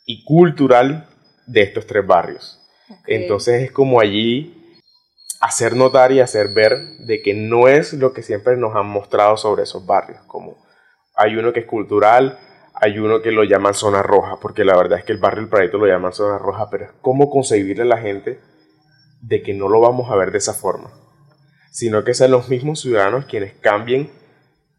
y 0.03 0.25
cultural 0.25 1.07
de 1.45 1.61
estos 1.61 1.85
tres 1.85 2.07
barrios. 2.07 2.59
Entonces 3.05 3.61
es 3.61 3.71
como 3.71 4.01
allí 4.01 4.79
hacer 5.41 5.75
notar 5.75 6.11
y 6.11 6.21
hacer 6.21 6.55
ver 6.55 6.75
de 7.05 7.21
que 7.21 7.35
no 7.35 7.67
es 7.67 7.93
lo 7.93 8.13
que 8.13 8.23
siempre 8.23 8.57
nos 8.57 8.75
han 8.75 8.87
mostrado 8.87 9.37
sobre 9.37 9.63
esos 9.63 9.85
barrios, 9.85 10.21
como 10.25 10.57
hay 11.13 11.35
uno 11.35 11.53
que 11.53 11.59
es 11.59 11.65
cultural, 11.67 12.39
hay 12.73 12.97
uno 12.97 13.21
que 13.21 13.31
lo 13.31 13.43
llaman 13.43 13.75
zona 13.75 14.01
roja, 14.01 14.39
porque 14.41 14.65
la 14.65 14.75
verdad 14.75 14.97
es 14.97 15.05
que 15.05 15.11
el 15.11 15.19
barrio 15.19 15.43
El 15.43 15.49
Pradito 15.49 15.77
lo 15.77 15.85
llaman 15.85 16.13
zona 16.13 16.39
roja, 16.39 16.67
pero 16.71 16.85
es 16.85 16.91
como 17.01 17.29
concebirle 17.29 17.83
a 17.83 17.85
la 17.85 17.97
gente 17.97 18.39
de 19.21 19.41
que 19.41 19.53
no 19.53 19.69
lo 19.69 19.79
vamos 19.79 20.11
a 20.11 20.15
ver 20.15 20.31
de 20.31 20.39
esa 20.39 20.53
forma, 20.53 20.91
sino 21.71 22.03
que 22.03 22.13
sean 22.13 22.31
los 22.31 22.49
mismos 22.49 22.81
ciudadanos 22.81 23.25
quienes 23.25 23.53
cambien 23.53 24.11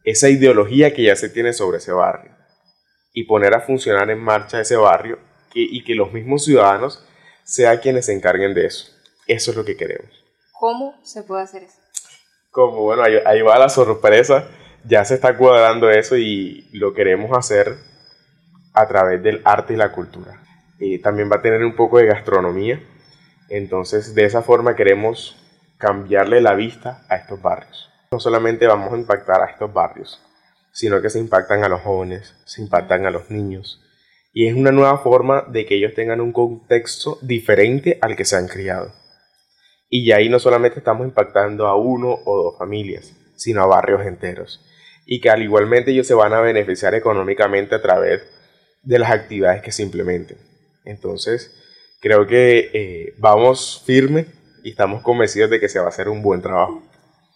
esa 0.05 0.29
ideología 0.29 0.95
que 0.95 1.05
ya 1.05 1.17
se 1.17 1.29
tiene 1.29 1.53
sobre 1.53 1.79
ese 1.79 1.93
barrio 1.93 2.33
y 3.13 3.25
poner 3.25 3.55
a 3.55 3.61
funcionar 3.61 4.11
en 4.11 4.19
marcha 4.19 4.61
ese 4.61 4.77
barrio 4.77 5.19
y 5.55 5.85
que 5.85 5.95
los 5.95 6.13
mismos 6.13 6.45
ciudadanos 6.45 7.07
sean 7.45 7.79
quienes 7.79 8.07
se 8.07 8.15
encarguen 8.15 8.55
de 8.55 8.67
eso. 8.67 8.91
Eso 9.27 9.51
es 9.51 9.57
lo 9.57 9.65
que 9.65 9.77
queremos. 9.77 10.11
¿Cómo 10.59 10.95
se 11.03 11.23
puede 11.23 11.43
hacer 11.43 11.65
eso? 11.65 11.79
Como, 12.51 12.83
bueno, 12.83 13.03
ahí, 13.03 13.43
va 13.43 13.59
la 13.59 13.69
sorpresa. 13.69 14.49
Ya 14.85 15.05
se 15.05 15.15
está 15.15 15.37
cuadrando 15.37 15.91
eso 15.91 16.17
y 16.17 16.69
lo 16.73 16.93
queremos 16.93 17.37
hacer 17.37 17.77
a 18.75 18.87
través 18.89 19.23
del 19.23 19.41
arte 19.45 19.75
y 19.75 19.77
la 19.77 19.93
cultura. 19.93 20.43
Y 20.79 20.99
también 20.99 21.31
va 21.31 21.37
a 21.37 21.43
tener 21.43 21.65
un 21.65 21.77
poco 21.77 21.99
de 21.99 22.07
gastronomía. 22.07 22.81
Entonces, 23.55 24.15
de 24.15 24.25
esa 24.25 24.41
forma 24.41 24.75
queremos 24.75 25.37
cambiarle 25.77 26.41
la 26.41 26.55
vista 26.55 27.05
a 27.11 27.17
estos 27.17 27.43
barrios. 27.43 27.91
No 28.11 28.19
solamente 28.19 28.67
vamos 28.67 28.91
a 28.95 28.97
impactar 28.97 29.43
a 29.43 29.51
estos 29.51 29.71
barrios, 29.71 30.23
sino 30.73 31.03
que 31.03 31.11
se 31.11 31.19
impactan 31.19 31.63
a 31.63 31.69
los 31.69 31.83
jóvenes, 31.83 32.35
se 32.47 32.63
impactan 32.63 33.05
a 33.05 33.11
los 33.11 33.31
niños, 33.31 33.85
y 34.33 34.47
es 34.47 34.55
una 34.55 34.73
nueva 34.73 34.97
forma 34.97 35.45
de 35.49 35.67
que 35.67 35.75
ellos 35.75 35.93
tengan 35.93 36.23
un 36.23 36.33
contexto 36.33 37.19
diferente 37.21 37.99
al 38.01 38.17
que 38.17 38.25
se 38.25 38.37
han 38.37 38.49
criado. 38.49 38.91
Y 39.91 40.13
ahí 40.13 40.31
no 40.31 40.39
solamente 40.39 40.79
estamos 40.79 41.07
impactando 41.07 41.67
a 41.67 41.77
uno 41.77 42.21
o 42.25 42.43
dos 42.43 42.59
familias, 42.59 43.15
sino 43.37 43.61
a 43.61 43.67
barrios 43.67 44.07
enteros. 44.07 44.65
Y 45.05 45.21
que 45.21 45.29
al 45.29 45.43
igualmente 45.43 45.91
ellos 45.91 46.07
se 46.07 46.15
van 46.15 46.33
a 46.33 46.41
beneficiar 46.41 46.95
económicamente 46.95 47.75
a 47.75 47.83
través 47.83 48.23
de 48.83 48.99
las 48.99 49.11
actividades 49.11 49.61
que 49.61 49.73
se 49.73 49.83
implementen. 49.83 50.39
Entonces, 50.87 51.55
creo 52.03 52.27
que 52.27 52.71
eh, 52.75 53.15
vamos 53.19 53.83
firme 53.87 54.27
y 54.65 54.71
estamos 54.71 55.03
convencidos 55.03 55.49
de 55.51 55.61
que 55.61 55.69
se 55.69 55.79
va 55.79 55.87
a 55.87 55.89
hacer 55.89 56.09
un 56.09 56.21
buen 56.21 56.43
trabajo. 56.43 56.83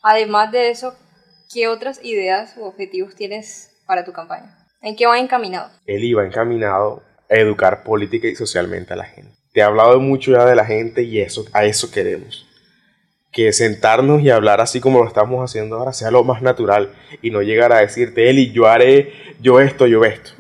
Además 0.03 0.51
de 0.53 0.71
eso, 0.71 0.95
¿qué 1.53 1.69
otras 1.69 2.05
ideas 2.05 2.55
u 2.59 2.65
objetivos 2.65 3.15
tienes 3.15 3.71
para 3.87 4.05
tu 4.05 4.13
campaña? 4.13 4.59
¿En 4.83 4.97
qué 4.97 5.07
va 5.07 5.19
encaminado? 5.19 5.71
Él 5.87 6.05
iba 6.05 6.27
encaminado 6.27 7.03
a 7.31 7.37
educar 7.37 7.85
política 7.85 8.27
y 8.27 8.35
socialmente 8.35 8.93
a 8.93 8.97
la 8.97 9.05
gente. 9.05 9.33
Te 9.53 9.61
he 9.61 9.63
hablado 9.63 10.01
mucho 10.01 10.33
ya 10.33 10.45
de 10.45 10.57
la 10.57 10.67
gente 10.67 11.03
y 11.03 11.21
eso, 11.21 11.47
a 11.53 11.65
eso 11.65 11.91
queremos. 11.91 12.47
Que 13.33 13.53
sentarnos 13.53 14.21
y 14.23 14.31
hablar 14.31 14.61
así 14.61 14.81
como 14.81 14.99
lo 14.99 15.07
estamos 15.07 15.49
haciendo 15.49 15.77
ahora 15.77 15.93
sea 15.93 16.11
lo 16.11 16.25
más 16.25 16.43
natural 16.43 16.93
y 17.23 17.31
no 17.31 17.41
llegar 17.43 17.73
a 17.73 17.81
decirte, 17.81 18.31
Eli, 18.31 18.53
yo 18.53 18.67
haré 18.67 19.13
yo 19.41 19.61
esto, 19.61 19.87
yo 19.87 20.05
esto. 20.05 20.33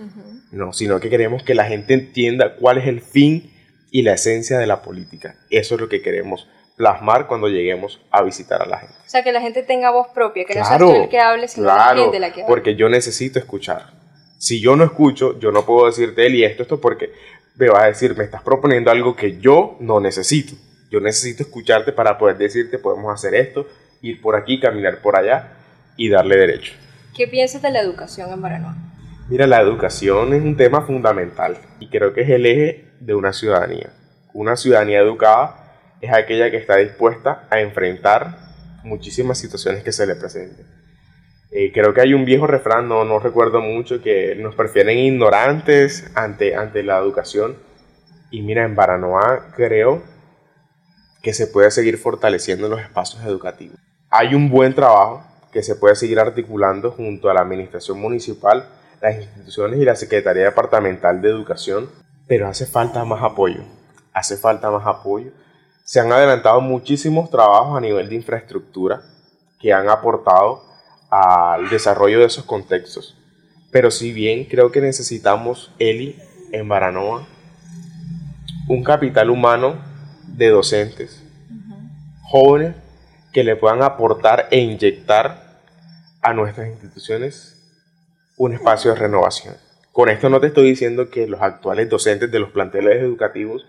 No, 0.50 0.72
sino 0.72 0.98
que 0.98 1.10
queremos 1.10 1.42
que 1.44 1.54
la 1.54 1.66
gente 1.66 1.94
entienda 1.94 2.56
cuál 2.56 2.78
es 2.78 2.86
el 2.86 3.00
fin 3.00 3.52
y 3.96 4.02
la 4.02 4.12
esencia 4.12 4.58
de 4.58 4.66
la 4.66 4.82
política. 4.82 5.36
Eso 5.48 5.76
es 5.76 5.80
lo 5.80 5.88
que 5.88 6.02
queremos 6.02 6.46
plasmar 6.76 7.26
cuando 7.26 7.48
lleguemos 7.48 7.98
a 8.10 8.22
visitar 8.22 8.60
a 8.60 8.66
la 8.66 8.78
gente. 8.80 8.94
O 8.94 9.08
sea, 9.08 9.24
que 9.24 9.32
la 9.32 9.40
gente 9.40 9.62
tenga 9.62 9.90
voz 9.90 10.08
propia, 10.08 10.44
que 10.44 10.54
no 10.54 10.66
sea 10.66 10.76
tú 10.76 10.92
el 10.92 11.08
que 11.08 11.18
hable, 11.18 11.48
sino 11.48 11.68
la 11.68 11.96
gente 11.96 12.20
la 12.20 12.30
que 12.30 12.42
hable. 12.42 12.46
Porque 12.46 12.76
yo 12.76 12.90
necesito 12.90 13.38
escuchar. 13.38 13.94
Si 14.36 14.60
yo 14.60 14.76
no 14.76 14.84
escucho, 14.84 15.38
yo 15.38 15.50
no 15.50 15.64
puedo 15.64 15.86
decirte, 15.86 16.26
él 16.26 16.34
y 16.34 16.44
esto, 16.44 16.64
esto, 16.64 16.78
porque 16.78 17.10
me 17.54 17.70
vas 17.70 17.84
a 17.84 17.86
decir, 17.86 18.14
me 18.18 18.24
estás 18.24 18.42
proponiendo 18.42 18.90
algo 18.90 19.16
que 19.16 19.38
yo 19.38 19.78
no 19.80 19.98
necesito. 19.98 20.52
Yo 20.90 21.00
necesito 21.00 21.44
escucharte 21.44 21.90
para 21.92 22.18
poder 22.18 22.36
decirte, 22.36 22.78
podemos 22.78 23.10
hacer 23.14 23.34
esto, 23.34 23.66
ir 24.02 24.20
por 24.20 24.36
aquí, 24.36 24.60
caminar 24.60 25.00
por 25.00 25.16
allá 25.16 25.54
y 25.96 26.10
darle 26.10 26.36
derecho. 26.36 26.74
¿Qué 27.16 27.26
piensas 27.26 27.62
de 27.62 27.70
la 27.70 27.80
educación 27.80 28.30
en 28.30 28.42
Baranoa? 28.42 28.76
Mira, 29.28 29.46
la 29.46 29.60
educación 29.60 30.34
es 30.34 30.42
un 30.42 30.56
tema 30.56 30.82
fundamental 30.82 31.58
y 31.80 31.88
creo 31.88 32.12
que 32.12 32.22
es 32.22 32.30
el 32.30 32.46
eje 32.46 32.92
de 33.00 33.14
una 33.14 33.32
ciudadanía. 33.32 33.92
Una 34.32 34.56
ciudadanía 34.56 35.00
educada 35.00 35.96
es 36.00 36.12
aquella 36.12 36.50
que 36.50 36.58
está 36.58 36.76
dispuesta 36.76 37.46
a 37.50 37.60
enfrentar 37.60 38.38
muchísimas 38.84 39.38
situaciones 39.38 39.82
que 39.82 39.92
se 39.92 40.06
le 40.06 40.14
presenten 40.14 40.66
eh, 41.58 41.72
creo 41.72 41.94
que 41.94 42.02
hay 42.02 42.12
un 42.12 42.26
viejo 42.26 42.46
refrán, 42.46 42.86
no, 42.86 43.04
no 43.04 43.18
recuerdo 43.18 43.62
mucho, 43.62 44.02
que 44.02 44.34
nos 44.36 44.54
prefieren 44.54 44.98
ignorantes 44.98 46.10
ante, 46.14 46.54
ante 46.54 46.82
la 46.82 46.98
educación. 46.98 47.56
Y 48.30 48.42
mira, 48.42 48.64
en 48.64 48.74
Baranoa 48.74 49.52
creo 49.56 50.02
que 51.22 51.32
se 51.32 51.46
puede 51.46 51.70
seguir 51.70 51.98
fortaleciendo 51.98 52.68
los 52.68 52.80
espacios 52.80 53.24
educativos. 53.24 53.78
Hay 54.10 54.34
un 54.34 54.50
buen 54.50 54.74
trabajo 54.74 55.24
que 55.52 55.62
se 55.62 55.76
puede 55.76 55.94
seguir 55.94 56.20
articulando 56.20 56.90
junto 56.90 57.30
a 57.30 57.34
la 57.34 57.40
Administración 57.40 57.98
Municipal, 58.00 58.68
las 59.00 59.16
instituciones 59.16 59.80
y 59.80 59.84
la 59.84 59.96
Secretaría 59.96 60.44
Departamental 60.44 61.20
de 61.20 61.28
Educación, 61.28 61.90
pero 62.26 62.48
hace 62.48 62.66
falta 62.66 63.04
más 63.04 63.22
apoyo, 63.22 63.62
hace 64.12 64.36
falta 64.36 64.70
más 64.70 64.86
apoyo. 64.86 65.30
Se 65.84 66.00
han 66.00 66.12
adelantado 66.12 66.60
muchísimos 66.60 67.30
trabajos 67.30 67.76
a 67.76 67.80
nivel 67.80 68.08
de 68.08 68.16
infraestructura 68.16 69.02
que 69.60 69.72
han 69.72 69.88
aportado 69.88 70.64
al 71.10 71.68
desarrollo 71.70 72.18
de 72.18 72.26
esos 72.26 72.44
contextos. 72.44 73.16
Pero 73.70 73.90
si 73.90 74.12
bien 74.12 74.44
creo 74.44 74.72
que 74.72 74.80
necesitamos, 74.80 75.72
Eli, 75.78 76.20
en 76.52 76.68
Baranoa, 76.68 77.26
un 78.68 78.82
capital 78.82 79.30
humano 79.30 79.76
de 80.26 80.48
docentes, 80.48 81.22
jóvenes 82.22 82.74
que 83.32 83.44
le 83.44 83.54
puedan 83.54 83.82
aportar 83.82 84.48
e 84.50 84.58
inyectar 84.58 85.60
a 86.22 86.32
nuestras 86.32 86.68
instituciones 86.68 87.55
un 88.36 88.52
espacio 88.52 88.92
de 88.92 89.00
renovación. 89.00 89.56
Con 89.92 90.10
esto 90.10 90.28
no 90.28 90.40
te 90.40 90.48
estoy 90.48 90.68
diciendo 90.68 91.10
que 91.10 91.26
los 91.26 91.40
actuales 91.40 91.88
docentes 91.88 92.30
de 92.30 92.38
los 92.38 92.50
planteles 92.50 93.02
educativos 93.02 93.66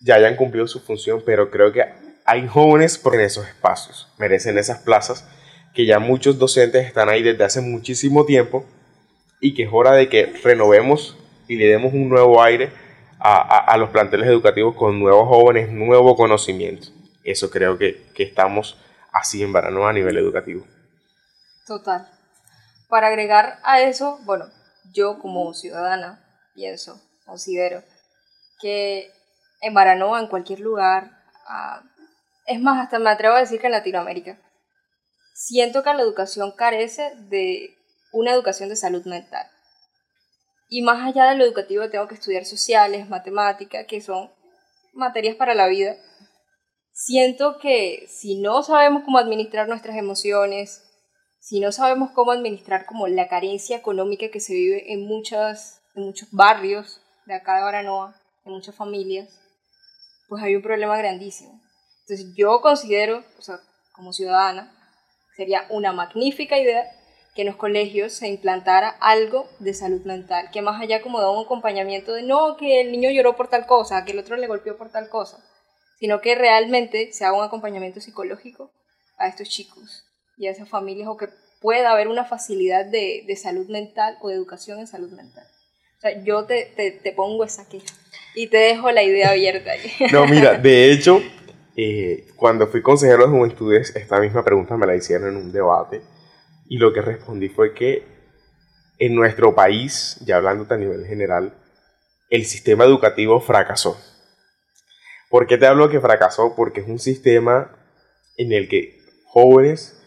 ya 0.00 0.16
hayan 0.16 0.36
cumplido 0.36 0.66
su 0.66 0.80
función, 0.80 1.22
pero 1.24 1.50
creo 1.50 1.72
que 1.72 1.84
hay 2.24 2.46
jóvenes 2.46 3.00
en 3.04 3.20
esos 3.20 3.46
espacios, 3.46 4.12
merecen 4.18 4.58
esas 4.58 4.80
plazas, 4.80 5.26
que 5.74 5.86
ya 5.86 5.98
muchos 5.98 6.38
docentes 6.38 6.86
están 6.86 7.08
ahí 7.08 7.22
desde 7.22 7.44
hace 7.44 7.60
muchísimo 7.60 8.26
tiempo 8.26 8.66
y 9.40 9.54
que 9.54 9.64
es 9.64 9.70
hora 9.72 9.92
de 9.92 10.08
que 10.08 10.26
renovemos 10.44 11.16
y 11.48 11.56
le 11.56 11.66
demos 11.66 11.94
un 11.94 12.08
nuevo 12.08 12.42
aire 12.42 12.70
a, 13.18 13.76
los 13.78 13.90
planteles 13.90 14.26
educativos 14.26 14.74
con 14.74 14.98
nuevos 14.98 15.28
jóvenes, 15.28 15.70
nuevo 15.70 16.16
conocimiento. 16.16 16.88
Eso 17.22 17.50
creo 17.50 17.78
que, 17.78 18.08
que 18.14 18.24
estamos 18.24 18.76
así 19.12 19.42
en 19.42 19.52
Baranoa 19.52 19.90
a 19.90 19.92
nivel 19.92 20.16
educativo. 20.16 20.66
Total. 21.66 22.08
Para 22.92 23.06
agregar 23.06 23.58
a 23.62 23.80
eso, 23.80 24.18
bueno, 24.24 24.50
yo 24.92 25.18
como 25.18 25.54
ciudadana 25.54 26.22
pienso, 26.54 27.00
considero 27.24 27.82
que 28.60 29.10
en 29.62 29.72
Baranoa, 29.72 30.20
en 30.20 30.26
cualquier 30.26 30.60
lugar, 30.60 31.10
ah, 31.48 31.82
es 32.44 32.60
más, 32.60 32.84
hasta 32.84 32.98
me 32.98 33.08
atrevo 33.08 33.34
a 33.34 33.40
decir 33.40 33.62
que 33.62 33.68
en 33.68 33.72
Latinoamérica, 33.72 34.38
siento 35.32 35.82
que 35.82 35.94
la 35.94 36.02
educación 36.02 36.52
carece 36.52 37.14
de 37.30 37.78
una 38.12 38.32
educación 38.32 38.68
de 38.68 38.76
salud 38.76 39.06
mental. 39.06 39.46
Y 40.68 40.82
más 40.82 41.02
allá 41.02 41.30
de 41.30 41.36
lo 41.36 41.44
educativo, 41.44 41.88
tengo 41.88 42.08
que 42.08 42.16
estudiar 42.16 42.44
sociales, 42.44 43.08
matemáticas, 43.08 43.86
que 43.86 44.02
son 44.02 44.30
materias 44.92 45.36
para 45.36 45.54
la 45.54 45.66
vida. 45.66 45.96
Siento 46.92 47.58
que 47.58 48.06
si 48.10 48.38
no 48.38 48.62
sabemos 48.62 49.04
cómo 49.04 49.16
administrar 49.16 49.66
nuestras 49.66 49.96
emociones, 49.96 50.91
si 51.42 51.58
no 51.58 51.72
sabemos 51.72 52.12
cómo 52.12 52.30
administrar 52.30 52.86
como 52.86 53.08
la 53.08 53.26
carencia 53.26 53.76
económica 53.76 54.28
que 54.28 54.38
se 54.38 54.54
vive 54.54 54.92
en, 54.92 55.04
muchas, 55.08 55.82
en 55.96 56.04
muchos 56.04 56.28
barrios 56.30 57.00
de 57.26 57.34
acá 57.34 57.56
de 57.56 57.64
Baranoa, 57.64 58.14
en 58.44 58.52
muchas 58.52 58.76
familias, 58.76 59.40
pues 60.28 60.40
hay 60.40 60.54
un 60.54 60.62
problema 60.62 60.96
grandísimo. 60.96 61.60
Entonces 62.02 62.32
yo 62.36 62.60
considero, 62.60 63.24
o 63.40 63.42
sea, 63.42 63.58
como 63.92 64.12
ciudadana, 64.12 64.72
sería 65.36 65.66
una 65.68 65.92
magnífica 65.92 66.56
idea 66.60 66.88
que 67.34 67.42
en 67.42 67.48
los 67.48 67.56
colegios 67.56 68.12
se 68.12 68.28
implantara 68.28 68.90
algo 69.00 69.48
de 69.58 69.74
salud 69.74 70.02
mental, 70.04 70.48
que 70.52 70.62
más 70.62 70.80
allá 70.80 71.02
como 71.02 71.20
de 71.20 71.28
un 71.28 71.44
acompañamiento 71.44 72.12
de 72.12 72.22
no, 72.22 72.56
que 72.56 72.80
el 72.80 72.92
niño 72.92 73.10
lloró 73.10 73.34
por 73.34 73.48
tal 73.48 73.66
cosa, 73.66 74.04
que 74.04 74.12
el 74.12 74.20
otro 74.20 74.36
le 74.36 74.46
golpeó 74.46 74.78
por 74.78 74.92
tal 74.92 75.08
cosa, 75.08 75.42
sino 75.98 76.20
que 76.20 76.36
realmente 76.36 77.12
se 77.12 77.24
haga 77.24 77.36
un 77.36 77.44
acompañamiento 77.44 78.00
psicológico 78.00 78.70
a 79.18 79.26
estos 79.26 79.48
chicos 79.48 80.04
y 80.42 80.48
a 80.48 80.50
esas 80.50 80.68
familias 80.68 81.06
o 81.08 81.16
que 81.16 81.28
pueda 81.60 81.92
haber 81.92 82.08
una 82.08 82.24
facilidad 82.24 82.84
de, 82.84 83.22
de 83.26 83.36
salud 83.36 83.68
mental 83.68 84.18
o 84.20 84.28
de 84.28 84.34
educación 84.34 84.80
en 84.80 84.88
salud 84.88 85.12
mental. 85.12 85.44
O 85.98 86.00
sea, 86.00 86.20
yo 86.24 86.44
te, 86.46 86.72
te, 86.74 86.90
te 86.90 87.12
pongo 87.12 87.44
esa 87.44 87.68
queja 87.68 87.86
y 88.34 88.48
te 88.48 88.56
dejo 88.56 88.90
la 88.90 89.04
idea 89.04 89.30
abierta 89.30 89.70
ahí. 89.70 89.92
No, 90.10 90.26
mira, 90.26 90.54
de 90.58 90.90
hecho, 90.90 91.22
eh, 91.76 92.26
cuando 92.34 92.66
fui 92.66 92.82
consejero 92.82 93.22
de 93.22 93.30
juventudes, 93.30 93.94
esta 93.94 94.18
misma 94.18 94.44
pregunta 94.44 94.76
me 94.76 94.84
la 94.84 94.96
hicieron 94.96 95.28
en 95.28 95.36
un 95.36 95.52
debate 95.52 96.02
y 96.66 96.78
lo 96.78 96.92
que 96.92 97.02
respondí 97.02 97.48
fue 97.48 97.72
que 97.72 98.02
en 98.98 99.14
nuestro 99.14 99.54
país, 99.54 100.16
ya 100.26 100.38
hablando 100.38 100.66
a 100.68 100.76
nivel 100.76 101.06
general, 101.06 101.54
el 102.30 102.44
sistema 102.46 102.82
educativo 102.82 103.40
fracasó. 103.40 103.96
¿Por 105.30 105.46
qué 105.46 105.56
te 105.56 105.68
hablo 105.68 105.88
que 105.88 106.00
fracasó? 106.00 106.56
Porque 106.56 106.80
es 106.80 106.88
un 106.88 106.98
sistema 106.98 107.70
en 108.36 108.52
el 108.52 108.68
que 108.68 108.98
jóvenes 109.26 110.01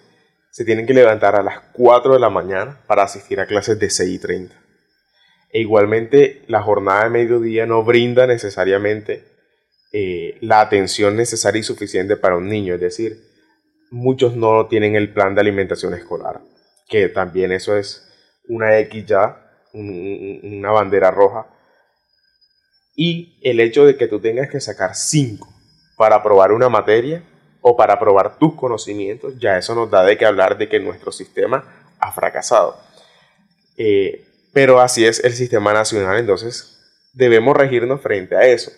se 0.55 0.63
tienen 0.63 0.85
que 0.85 0.93
levantar 0.93 1.35
a 1.35 1.43
las 1.43 1.59
4 1.73 2.13
de 2.13 2.19
la 2.21 2.29
mañana 2.29 2.79
para 2.87 3.03
asistir 3.03 3.41
a 3.41 3.45
clases 3.45 3.77
de 3.77 3.89
6 3.89 4.09
y 4.09 4.19
30. 4.19 4.55
E 5.51 5.59
igualmente 5.59 6.43
la 6.47 6.61
jornada 6.61 7.03
de 7.03 7.09
mediodía 7.09 7.65
no 7.65 7.83
brinda 7.83 8.25
necesariamente 8.25 9.25
eh, 9.91 10.37
la 10.39 10.61
atención 10.61 11.17
necesaria 11.17 11.59
y 11.59 11.63
suficiente 11.63 12.15
para 12.15 12.37
un 12.37 12.47
niño. 12.47 12.75
Es 12.75 12.79
decir, 12.79 13.19
muchos 13.91 14.37
no 14.37 14.67
tienen 14.67 14.95
el 14.95 15.11
plan 15.11 15.35
de 15.35 15.41
alimentación 15.41 15.93
escolar, 15.93 16.39
que 16.87 17.09
también 17.09 17.51
eso 17.51 17.75
es 17.75 18.09
una 18.47 18.79
X 18.79 19.05
ya, 19.05 19.59
una 19.73 20.71
bandera 20.71 21.11
roja. 21.11 21.47
Y 22.95 23.41
el 23.43 23.59
hecho 23.59 23.85
de 23.85 23.97
que 23.97 24.07
tú 24.07 24.21
tengas 24.21 24.49
que 24.49 24.61
sacar 24.61 24.95
5 24.95 25.53
para 25.97 26.15
aprobar 26.15 26.53
una 26.53 26.69
materia 26.69 27.25
o 27.67 27.75
para 27.75 27.95
aprobar 27.95 28.37
tus 28.37 28.53
conocimientos, 28.53 29.39
ya 29.39 29.57
eso 29.57 29.73
nos 29.73 29.89
da 29.89 30.03
de 30.03 30.19
que 30.19 30.25
hablar 30.27 30.55
de 30.55 30.69
que 30.69 30.79
nuestro 30.79 31.11
sistema 31.11 31.63
ha 31.97 32.11
fracasado. 32.11 32.77
Eh, 33.75 34.23
pero 34.53 34.79
así 34.79 35.03
es 35.03 35.23
el 35.23 35.33
sistema 35.33 35.73
nacional, 35.73 36.19
entonces 36.19 36.77
debemos 37.13 37.57
regirnos 37.57 38.01
frente 38.01 38.35
a 38.35 38.45
eso. 38.45 38.71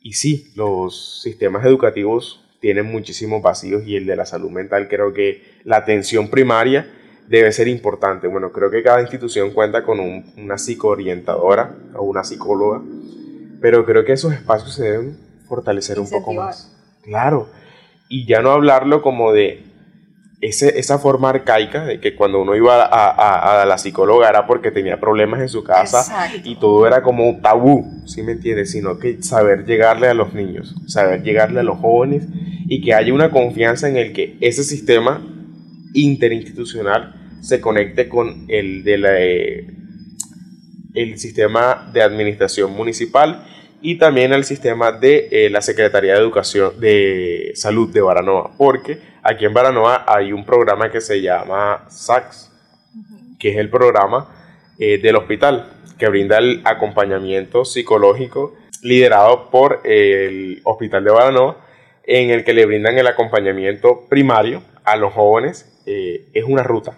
Y 0.00 0.14
sí, 0.14 0.50
los 0.56 1.22
sistemas 1.22 1.64
educativos 1.64 2.44
tienen 2.58 2.86
muchísimos 2.86 3.42
vacíos 3.42 3.84
y 3.86 3.94
el 3.94 4.06
de 4.06 4.16
la 4.16 4.26
salud 4.26 4.50
mental 4.50 4.88
creo 4.88 5.12
que 5.12 5.44
la 5.62 5.76
atención 5.76 6.28
primaria 6.28 6.92
debe 7.28 7.52
ser 7.52 7.68
importante. 7.68 8.26
Bueno, 8.26 8.50
creo 8.50 8.72
que 8.72 8.82
cada 8.82 9.00
institución 9.00 9.52
cuenta 9.52 9.84
con 9.84 10.00
una 10.00 10.58
psicoorientadora 10.58 11.76
o 11.94 12.02
una 12.02 12.24
psicóloga, 12.24 12.82
pero 13.60 13.86
creo 13.86 14.04
que 14.04 14.14
esos 14.14 14.32
espacios 14.32 14.74
se 14.74 14.82
deben 14.82 15.16
fortalecer 15.48 16.00
un 16.00 16.10
poco 16.10 16.34
más. 16.34 16.72
Claro, 17.04 17.48
y 18.08 18.26
ya 18.26 18.40
no 18.40 18.50
hablarlo 18.52 19.02
como 19.02 19.32
de 19.32 19.64
esa 20.40 20.98
forma 20.98 21.30
arcaica 21.30 21.84
de 21.84 21.98
que 21.98 22.14
cuando 22.14 22.40
uno 22.40 22.54
iba 22.54 22.84
a, 22.84 23.64
la 23.64 23.78
psicóloga 23.78 24.28
era 24.28 24.46
porque 24.46 24.70
tenía 24.70 25.00
problemas 25.00 25.40
en 25.40 25.48
su 25.48 25.64
casa 25.64 26.30
y 26.44 26.56
todo 26.56 26.86
era 26.86 27.02
como 27.02 27.28
un 27.28 27.40
tabú, 27.40 28.02
¿sí 28.06 28.22
me 28.22 28.32
entiendes? 28.32 28.70
Sino 28.70 28.98
que 28.98 29.22
saber 29.22 29.64
llegarle 29.64 30.08
a 30.08 30.14
los 30.14 30.34
niños, 30.34 30.74
saber 30.86 31.22
llegarle 31.22 31.60
a 31.60 31.62
los 31.62 31.78
jóvenes 31.78 32.28
y 32.68 32.82
que 32.82 32.94
haya 32.94 33.12
una 33.12 33.30
confianza 33.30 33.88
en 33.88 33.96
el 33.96 34.12
que 34.12 34.36
ese 34.40 34.62
sistema 34.62 35.26
interinstitucional 35.94 37.14
se 37.40 37.60
conecte 37.60 38.08
con 38.08 38.44
el 38.48 38.84
de 38.84 38.98
la, 38.98 39.20
eh, 39.20 39.66
el 40.94 41.18
sistema 41.18 41.90
de 41.92 42.02
administración 42.02 42.72
municipal 42.72 43.46
y 43.80 43.98
también 43.98 44.32
al 44.32 44.44
sistema 44.44 44.92
de 44.92 45.28
eh, 45.30 45.50
la 45.50 45.60
Secretaría 45.60 46.14
de 46.14 46.18
Educación 46.18 46.78
de 46.80 47.52
Salud 47.54 47.92
de 47.92 48.00
Baranoa, 48.00 48.50
porque 48.56 48.98
aquí 49.22 49.44
en 49.44 49.54
Baranoa 49.54 50.04
hay 50.06 50.32
un 50.32 50.44
programa 50.44 50.90
que 50.90 51.00
se 51.00 51.20
llama 51.20 51.84
SACS, 51.88 52.52
que 53.38 53.50
es 53.50 53.56
el 53.58 53.68
programa 53.68 54.28
eh, 54.78 54.98
del 54.98 55.16
hospital, 55.16 55.72
que 55.98 56.08
brinda 56.08 56.38
el 56.38 56.62
acompañamiento 56.64 57.64
psicológico 57.64 58.54
liderado 58.82 59.50
por 59.50 59.80
el 59.84 60.60
Hospital 60.64 61.04
de 61.04 61.10
Baranoa, 61.10 61.56
en 62.04 62.30
el 62.30 62.44
que 62.44 62.54
le 62.54 62.66
brindan 62.66 62.98
el 62.98 63.06
acompañamiento 63.06 64.06
primario 64.08 64.62
a 64.84 64.96
los 64.96 65.12
jóvenes. 65.12 65.82
Eh, 65.86 66.28
es 66.32 66.44
una 66.44 66.62
ruta. 66.62 66.96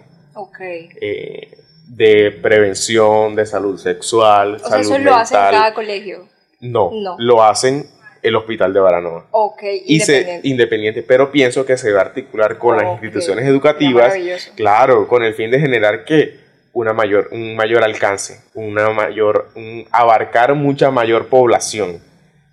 de 1.87 2.31
prevención, 2.41 3.35
de 3.35 3.45
salud 3.45 3.77
sexual, 3.77 4.55
o 4.55 4.69
sea, 4.69 4.79
eso 4.79 4.97
lo 4.99 5.15
hace 5.15 5.35
en 5.35 5.41
cada 5.41 5.73
colegio. 5.73 6.27
No, 6.59 6.91
lo 7.17 7.43
hacen 7.43 7.87
el 8.21 8.35
Hospital 8.35 8.73
de 8.73 8.79
Baranoa. 8.79 9.27
Ok, 9.31 9.63
independiente. 9.85 10.47
independiente, 10.47 11.03
pero 11.03 11.31
pienso 11.31 11.65
que 11.65 11.77
se 11.77 11.91
va 11.91 11.99
a 11.99 12.05
articular 12.05 12.57
con 12.57 12.77
las 12.77 12.91
instituciones 12.91 13.45
educativas, 13.45 14.13
claro, 14.55 15.07
con 15.07 15.23
el 15.23 15.33
fin 15.33 15.51
de 15.51 15.59
generar 15.59 16.03
que 16.05 16.39
una 16.73 16.93
mayor, 16.93 17.29
un 17.31 17.55
mayor 17.55 17.83
alcance, 17.83 18.41
una 18.53 18.89
mayor, 18.89 19.49
abarcar 19.91 20.53
mucha 20.55 20.91
mayor 20.91 21.27
población. 21.27 22.01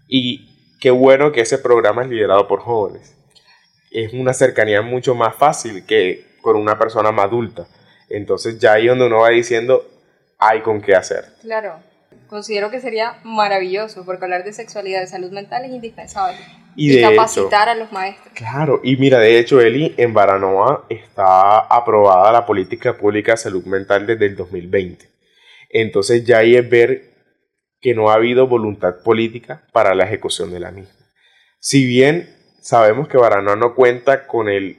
Y 0.09 0.77
qué 0.81 0.90
bueno 0.90 1.33
que 1.33 1.40
ese 1.40 1.59
programa 1.59 2.03
es 2.03 2.09
liderado 2.09 2.47
por 2.49 2.61
jóvenes. 2.61 3.14
Es 3.90 4.12
una 4.12 4.33
cercanía 4.33 4.83
mucho 4.83 5.14
más 5.14 5.35
fácil 5.35 5.85
que 5.87 6.25
con 6.42 6.57
una 6.57 6.79
persona 6.79 7.12
más 7.12 7.27
adulta. 7.27 7.66
Entonces 8.09 8.59
ya 8.59 8.75
ahí 8.75 8.87
donde 8.87 9.07
uno 9.07 9.21
va 9.21 9.31
diciendo, 9.31 9.85
hay 10.38 10.61
con 10.61 10.81
qué 10.81 10.95
hacer. 10.95 11.25
Claro 11.42 11.75
considero 12.29 12.71
que 12.71 12.81
sería 12.81 13.19
maravilloso, 13.25 14.05
porque 14.05 14.25
hablar 14.25 14.45
de 14.45 14.53
sexualidad 14.53 15.03
y 15.03 15.07
salud 15.07 15.31
mental 15.31 15.65
es 15.65 15.73
indispensable. 15.73 16.39
Y, 16.75 17.01
capacitar 17.01 17.71
a 17.71 17.75
los 17.75 17.91
maestros. 17.91 18.35
Claro, 18.35 18.81
y 18.85 18.97
mira, 18.97 19.19
de 19.19 19.39
hecho, 19.39 19.61
Eli, 19.61 19.95
en 19.97 20.12
Baranoa 20.12 20.85
está 20.91 21.61
aprobada 21.61 22.31
la 22.33 22.45
política 22.45 22.99
pública 22.99 23.33
de 23.33 23.39
salud 23.39 23.65
mental 23.65 24.07
desde 24.07 24.27
el 24.27 24.37
2020. 24.37 25.09
Entonces 25.71 26.25
ya 26.25 26.39
ahí 26.39 26.55
es 26.55 26.69
ver 26.69 27.15
que 27.81 27.95
no 27.95 28.11
ha 28.11 28.15
habido 28.15 28.47
voluntad 28.47 29.03
política 29.03 29.62
para 29.73 29.95
la 29.95 30.05
ejecución 30.05 30.51
de 30.51 30.61
la 30.61 30.71
misma. 30.71 30.95
Si 31.59 31.87
bien 31.87 32.29
sabemos 32.61 33.09
que 33.09 33.17
Baranoa 33.17 33.57
no 33.57 33.75
cuenta 33.75 34.27
con 34.27 34.49
el 34.49 34.77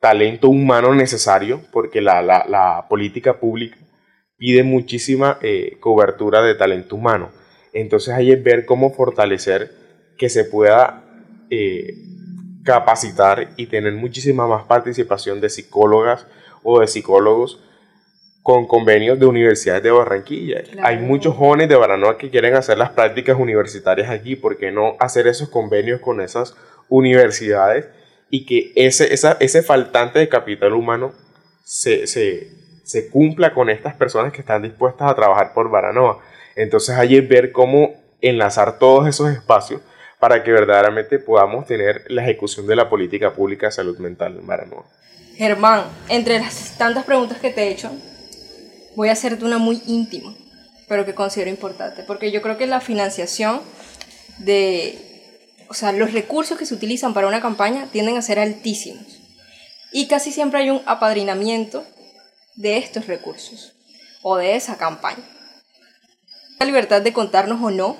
talento 0.00 0.48
humano 0.48 0.94
necesario, 0.94 1.60
porque 1.70 2.00
la, 2.00 2.22
la, 2.22 2.46
la 2.48 2.86
política 2.88 3.38
pública 3.38 3.76
pide 4.36 4.62
muchísima 4.62 5.38
eh, 5.42 5.76
cobertura 5.80 6.42
de 6.42 6.54
talento 6.54 6.96
humano. 6.96 7.30
Entonces 7.72 8.14
ahí 8.14 8.32
es 8.32 8.42
ver 8.42 8.64
cómo 8.64 8.92
fortalecer 8.92 9.70
que 10.16 10.28
se 10.28 10.44
pueda 10.44 11.04
eh, 11.50 11.94
capacitar 12.64 13.50
y 13.56 13.66
tener 13.66 13.92
muchísima 13.94 14.46
más 14.46 14.64
participación 14.64 15.40
de 15.40 15.50
psicólogas 15.50 16.26
o 16.62 16.80
de 16.80 16.86
psicólogos 16.86 17.62
con 18.42 18.66
convenios 18.66 19.18
de 19.18 19.26
universidades 19.26 19.82
de 19.82 19.90
Barranquilla. 19.90 20.62
Hay 20.82 20.98
muchos 20.98 21.34
jóvenes 21.34 21.68
de 21.68 21.74
Baranoa 21.74 22.16
que 22.16 22.30
quieren 22.30 22.54
hacer 22.54 22.78
las 22.78 22.90
prácticas 22.90 23.38
universitarias 23.38 24.08
aquí, 24.08 24.36
¿por 24.36 24.56
qué 24.56 24.70
no 24.70 24.96
hacer 25.00 25.26
esos 25.26 25.48
convenios 25.48 26.00
con 26.00 26.20
esas 26.20 26.54
universidades 26.88 27.88
y 28.30 28.46
que 28.46 28.72
ese, 28.76 29.12
esa, 29.12 29.36
ese 29.40 29.62
faltante 29.62 30.18
de 30.18 30.28
capital 30.28 30.74
humano 30.74 31.12
se, 31.64 32.06
se, 32.06 32.50
se, 32.86 33.08
cumpla 33.10 33.52
con 33.52 33.68
estas 33.68 33.94
personas 33.94 34.32
que 34.32 34.40
están 34.40 34.62
dispuestas 34.62 35.10
a 35.10 35.14
trabajar 35.14 35.52
por 35.52 35.70
Baranoa? 35.70 36.20
Entonces 36.54 36.96
es 36.98 37.28
ver 37.28 37.52
cómo 37.52 37.94
enlazar 38.20 38.78
todos 38.78 39.08
esos 39.08 39.30
espacios 39.30 39.80
para 40.18 40.42
que 40.42 40.52
verdaderamente 40.52 41.18
podamos 41.18 41.66
tener 41.66 42.04
la 42.08 42.22
ejecución 42.22 42.66
de 42.66 42.76
la 42.76 42.88
política 42.88 43.32
pública 43.32 43.66
de 43.66 43.72
salud 43.72 43.98
mental 43.98 44.36
en 44.38 44.46
Baranoa. 44.46 44.84
Germán, 45.36 45.84
entre 46.08 46.38
las 46.38 46.78
tantas 46.78 47.04
preguntas 47.04 47.38
que 47.38 47.50
te 47.50 47.64
he 47.64 47.70
hecho, 47.70 47.90
voy 48.94 49.10
a 49.10 49.12
hacerte 49.12 49.44
una 49.44 49.58
muy 49.58 49.82
íntima, 49.86 50.34
pero 50.88 51.04
que 51.04 51.14
considero 51.14 51.50
importante, 51.50 52.02
porque 52.02 52.32
yo 52.32 52.40
creo 52.40 52.56
que 52.56 52.66
la 52.66 52.80
financiación 52.80 53.60
de, 54.38 54.98
o 55.68 55.74
sea, 55.74 55.92
los 55.92 56.12
recursos 56.14 56.58
que 56.58 56.64
se 56.64 56.74
utilizan 56.74 57.12
para 57.12 57.26
una 57.26 57.42
campaña 57.42 57.88
tienden 57.92 58.16
a 58.16 58.22
ser 58.22 58.38
altísimos. 58.38 59.04
Y 59.92 60.08
casi 60.08 60.32
siempre 60.32 60.60
hay 60.60 60.70
un 60.70 60.80
apadrinamiento 60.86 61.84
de 62.56 62.78
estos 62.78 63.06
recursos 63.06 63.72
o 64.22 64.36
de 64.36 64.56
esa 64.56 64.76
campaña. 64.76 65.24
La 66.58 66.66
libertad 66.66 67.02
de 67.02 67.12
contarnos 67.12 67.60
o 67.62 67.70
no 67.70 67.96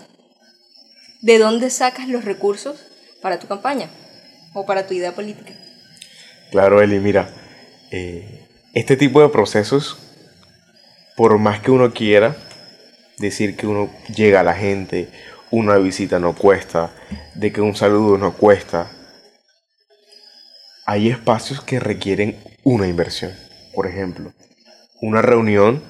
de 1.22 1.38
dónde 1.38 1.70
sacas 1.70 2.08
los 2.08 2.24
recursos 2.24 2.76
para 3.22 3.38
tu 3.38 3.46
campaña 3.46 3.90
o 4.54 4.66
para 4.66 4.86
tu 4.86 4.94
idea 4.94 5.14
política. 5.14 5.52
Claro, 6.50 6.80
Eli, 6.80 6.98
mira, 6.98 7.28
eh, 7.90 8.46
este 8.72 8.96
tipo 8.96 9.20
de 9.20 9.28
procesos 9.28 9.98
por 11.16 11.38
más 11.38 11.60
que 11.60 11.70
uno 11.70 11.92
quiera 11.92 12.36
decir 13.18 13.56
que 13.56 13.66
uno 13.66 13.90
llega 14.14 14.40
a 14.40 14.44
la 14.44 14.54
gente, 14.54 15.08
una 15.50 15.76
visita 15.78 16.18
no 16.18 16.34
cuesta, 16.34 16.92
de 17.34 17.52
que 17.52 17.60
un 17.60 17.74
saludo 17.74 18.18
no 18.18 18.34
cuesta, 18.34 18.90
hay 20.84 21.08
espacios 21.08 21.62
que 21.62 21.80
requieren 21.80 22.38
una 22.62 22.86
inversión. 22.86 23.32
Por 23.74 23.86
ejemplo, 23.86 24.32
una 25.00 25.22
reunión 25.22 25.82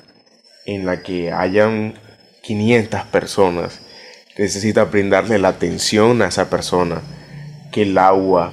en 0.65 0.87
la 0.87 1.03
que 1.03 1.33
hayan 1.33 1.95
500 2.43 3.03
personas, 3.05 3.81
necesita 4.37 4.85
brindarle 4.85 5.39
la 5.39 5.49
atención 5.49 6.23
a 6.23 6.29
esa 6.29 6.51
persona, 6.51 7.01
que 7.73 7.83
el 7.83 7.99
agua, 7.99 8.53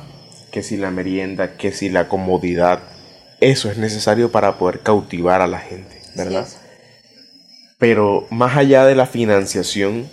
que 0.52 0.64
si 0.64 0.78
la 0.78 0.92
merienda, 0.92 1.58
que 1.58 1.72
si 1.72 1.90
la 1.90 2.08
comodidad, 2.08 2.80
eso 3.40 3.70
es 3.70 3.78
necesario 3.78 4.32
para 4.32 4.58
poder 4.58 4.80
cautivar 4.82 5.42
a 5.42 5.48
la 5.48 5.60
gente, 5.60 6.02
¿verdad? 6.16 6.48
Pero 7.78 8.28
más 8.30 8.56
allá 8.56 8.86
de 8.86 8.96
la 8.96 9.08
financiación, 9.08 10.10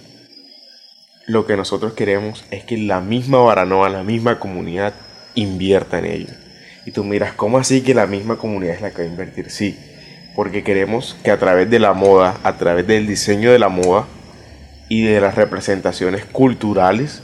lo 1.26 1.46
que 1.46 1.56
nosotros 1.56 1.92
queremos 1.92 2.44
es 2.50 2.64
que 2.64 2.76
la 2.76 3.00
misma 3.00 3.38
Baranoa, 3.38 3.88
la 3.88 4.02
misma 4.02 4.40
comunidad, 4.40 4.94
invierta 5.34 5.98
en 5.98 6.06
ello. 6.06 6.34
Y 6.86 6.90
tú 6.90 7.04
miras, 7.04 7.34
¿cómo 7.34 7.58
así 7.58 7.82
que 7.82 7.94
la 7.94 8.06
misma 8.06 8.36
comunidad 8.36 8.74
es 8.74 8.80
la 8.80 8.90
que 8.90 9.02
va 9.02 9.04
a 9.04 9.10
invertir? 9.10 9.50
Sí, 9.50 9.78
porque 10.34 10.62
queremos 10.62 11.16
que 11.22 11.30
a 11.30 11.38
través 11.38 11.68
de 11.70 11.78
la 11.78 11.92
moda, 11.92 12.38
a 12.42 12.56
través 12.56 12.86
del 12.86 13.06
diseño 13.06 13.50
de 13.52 13.58
la 13.58 13.68
moda 13.68 14.06
y 14.88 15.02
de 15.02 15.20
las 15.20 15.34
representaciones 15.34 16.24
culturales, 16.24 17.22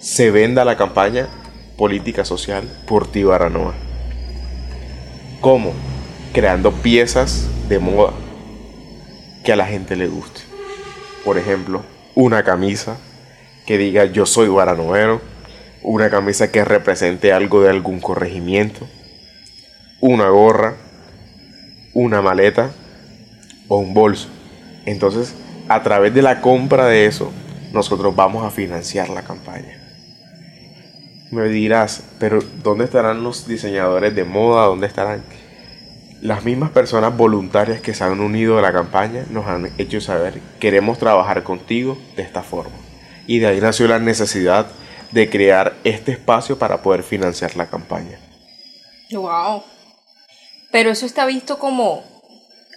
se 0.00 0.30
venda 0.30 0.64
la 0.64 0.76
campaña 0.76 1.28
política 1.76 2.24
social 2.24 2.64
por 2.86 3.10
ti 3.10 3.22
Baranoa. 3.22 3.74
¿Cómo? 5.40 5.72
Creando 6.32 6.72
piezas 6.72 7.48
de 7.68 7.78
moda 7.78 8.12
que 9.44 9.52
a 9.52 9.56
la 9.56 9.66
gente 9.66 9.96
le 9.96 10.06
guste. 10.06 10.40
Por 11.24 11.38
ejemplo, 11.38 11.82
una 12.14 12.42
camisa 12.42 12.96
que 13.66 13.78
diga 13.78 14.04
yo 14.04 14.26
soy 14.26 14.48
guaranoero, 14.48 15.20
una 15.82 16.10
camisa 16.10 16.50
que 16.50 16.64
represente 16.64 17.32
algo 17.32 17.62
de 17.62 17.70
algún 17.70 18.00
corregimiento, 18.00 18.86
una 20.00 20.28
gorra, 20.28 20.76
una 21.94 22.22
maleta 22.22 22.70
o 23.68 23.78
un 23.78 23.94
bolso. 23.94 24.28
Entonces, 24.86 25.34
a 25.68 25.82
través 25.82 26.14
de 26.14 26.22
la 26.22 26.40
compra 26.40 26.86
de 26.86 27.06
eso, 27.06 27.32
nosotros 27.72 28.14
vamos 28.14 28.44
a 28.44 28.50
financiar 28.50 29.08
la 29.08 29.22
campaña. 29.22 29.78
Me 31.30 31.44
dirás, 31.44 32.04
pero 32.18 32.40
¿dónde 32.62 32.84
estarán 32.84 33.22
los 33.22 33.46
diseñadores 33.46 34.14
de 34.14 34.24
moda? 34.24 34.66
¿Dónde 34.66 34.86
estarán? 34.86 35.22
Las 36.20 36.44
mismas 36.44 36.70
personas 36.70 37.16
voluntarias 37.16 37.80
que 37.80 37.94
se 37.94 38.04
han 38.04 38.20
unido 38.20 38.58
a 38.58 38.62
la 38.62 38.72
campaña 38.72 39.24
nos 39.30 39.46
han 39.46 39.70
hecho 39.78 40.00
saber, 40.00 40.40
queremos 40.60 40.98
trabajar 40.98 41.42
contigo 41.42 41.98
de 42.16 42.22
esta 42.22 42.42
forma. 42.42 42.76
Y 43.26 43.38
de 43.38 43.46
ahí 43.46 43.60
nació 43.60 43.88
la 43.88 43.98
necesidad 43.98 44.66
de 45.10 45.30
crear 45.30 45.74
este 45.84 46.12
espacio 46.12 46.58
para 46.58 46.82
poder 46.82 47.02
financiar 47.02 47.56
la 47.56 47.66
campaña. 47.66 48.18
Wow. 49.10 49.62
Pero 50.72 50.90
eso 50.90 51.06
está 51.06 51.26
visto 51.26 51.58
como 51.60 52.02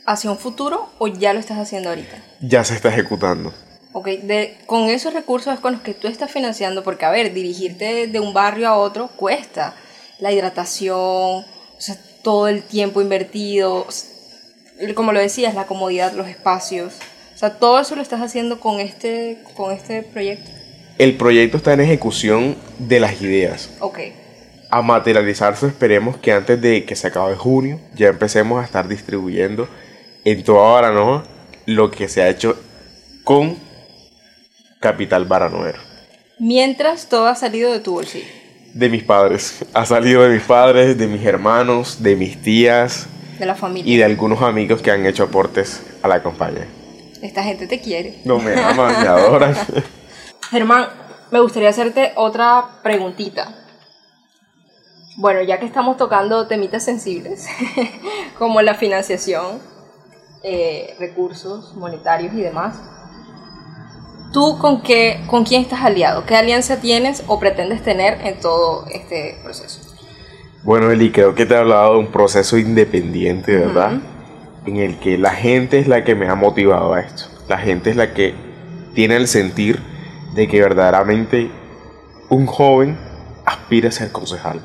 hacia 0.06 0.30
un 0.30 0.38
futuro 0.38 0.90
o 1.00 1.08
ya 1.08 1.34
lo 1.34 1.40
estás 1.40 1.58
haciendo 1.58 1.90
ahorita? 1.90 2.18
Ya 2.42 2.64
se 2.64 2.76
está 2.76 2.90
ejecutando. 2.90 3.54
Ok, 3.94 4.08
de, 4.08 4.58
con 4.66 4.90
esos 4.90 5.14
recursos 5.14 5.54
es 5.54 5.60
con 5.60 5.74
los 5.74 5.82
que 5.82 5.94
tú 5.94 6.08
estás 6.08 6.30
financiando, 6.30 6.84
porque 6.84 7.06
a 7.06 7.12
ver, 7.12 7.34
dirigirte 7.34 8.08
de 8.08 8.20
un 8.20 8.34
barrio 8.34 8.68
a 8.68 8.78
otro 8.78 9.08
cuesta. 9.08 9.74
La 10.20 10.32
hidratación, 10.32 10.96
o 10.96 11.46
sea, 11.78 11.98
todo 12.22 12.48
el 12.48 12.64
tiempo 12.64 13.02
invertido, 13.02 13.88
como 14.96 15.14
lo 15.14 15.20
decías, 15.20 15.56
la 15.56 15.66
comodidad, 15.66 16.14
los 16.14 16.28
espacios. 16.28 16.94
O 17.34 17.38
sea, 17.38 17.58
todo 17.58 17.80
eso 17.80 17.96
lo 17.96 18.02
estás 18.02 18.22
haciendo 18.22 18.60
con 18.60 18.80
este, 18.80 19.40
con 19.56 19.72
este 19.72 20.04
proyecto. 20.04 20.52
El 20.98 21.18
proyecto 21.18 21.58
está 21.58 21.74
en 21.74 21.82
ejecución 21.82 22.56
de 22.80 23.00
las 23.00 23.22
ideas. 23.22 23.70
Ok. 23.80 24.00
A 24.72 24.82
materializarse, 24.82 25.68
esperemos 25.68 26.18
que 26.18 26.32
antes 26.32 26.60
de 26.62 26.86
que 26.86 26.96
se 26.96 27.08
acabe 27.08 27.36
junio 27.36 27.80
ya 27.94 28.08
empecemos 28.08 28.62
a 28.62 28.66
estar 28.66 28.88
distribuyendo 28.88 29.68
en 30.24 30.44
toda 30.44 30.74
Baranoa 30.74 31.24
lo 31.66 31.92
que 31.92 32.08
se 32.08 32.22
ha 32.22 32.30
hecho 32.30 32.58
con 33.24 33.58
Capital 34.80 35.26
Baranoero. 35.26 35.80
Mientras 36.40 37.08
todo 37.08 37.28
ha 37.28 37.36
salido 37.36 37.72
de 37.72 37.80
tu 37.80 37.94
bolsillo 37.94 38.46
de 38.76 38.90
mis 38.90 39.04
padres. 39.04 39.64
Ha 39.74 39.86
salido 39.86 40.24
de 40.24 40.30
mis 40.36 40.44
padres, 40.44 40.98
de 40.98 41.08
mis 41.08 41.26
hermanos, 41.26 42.04
de 42.04 42.18
mis 42.18 42.42
tías. 42.42 43.08
De 43.40 43.46
la 43.46 43.56
familia. 43.56 43.92
Y 43.92 43.98
de 43.98 44.04
algunos 44.04 44.42
amigos 44.42 44.82
que 44.82 44.92
han 44.92 45.06
hecho 45.06 45.24
aportes 45.24 45.82
a 46.04 46.10
la 46.10 46.22
campaña. 46.22 46.68
Esta 47.22 47.42
gente 47.42 47.68
te 47.68 47.80
quiere. 47.80 48.20
No 48.26 48.38
me 48.38 48.54
aman, 48.54 49.02
me 49.02 49.08
adoran. 49.08 49.56
Germán, 50.52 50.88
me 51.32 51.40
gustaría 51.40 51.70
hacerte 51.70 52.12
otra 52.18 52.66
preguntita. 52.84 53.65
Bueno, 55.18 55.42
ya 55.42 55.60
que 55.60 55.66
estamos 55.66 55.98
tocando 55.98 56.48
temitas 56.48 56.84
sensibles, 56.84 57.48
como 58.38 58.62
la 58.62 58.76
financiación, 58.76 59.60
eh, 60.44 60.96
recursos 61.00 61.74
monetarios 61.76 62.34
y 62.34 62.42
demás, 62.42 62.76
¿Tú 64.36 64.58
con, 64.58 64.82
qué, 64.82 65.22
con 65.28 65.46
quién 65.46 65.62
estás 65.62 65.80
aliado? 65.80 66.26
¿Qué 66.26 66.36
alianza 66.36 66.82
tienes 66.82 67.24
o 67.28 67.40
pretendes 67.40 67.82
tener 67.82 68.20
en 68.28 68.38
todo 68.42 68.86
este 68.92 69.38
proceso? 69.42 69.80
Bueno, 70.62 70.92
Eli, 70.92 71.10
creo 71.10 71.34
que 71.36 71.46
te 71.46 71.54
he 71.54 71.58
hablado 71.58 71.94
de 71.94 72.00
un 72.00 72.08
proceso 72.08 72.58
independiente, 72.58 73.56
¿verdad? 73.56 73.94
En 74.66 74.76
el 74.76 75.00
que 75.00 75.18
la 75.18 75.30
gente 75.30 75.80
es 75.80 75.88
la 75.88 76.04
que 76.04 76.16
me 76.16 76.28
ha 76.28 76.36
motivado 76.36 76.96
a 76.96 77.00
esto. 77.00 77.30
La 77.48 77.60
gente 77.60 77.92
es 77.92 77.96
la 77.96 78.14
que 78.14 78.36
tiene 78.94 79.16
el 79.16 79.30
sentir 79.30 79.80
de 80.34 80.50
que 80.50 80.60
verdaderamente 80.60 81.50
un 82.28 82.46
joven 82.46 82.98
aspira 83.46 83.88
a 83.88 83.94
ser 83.94 84.12
concejal. 84.12 84.60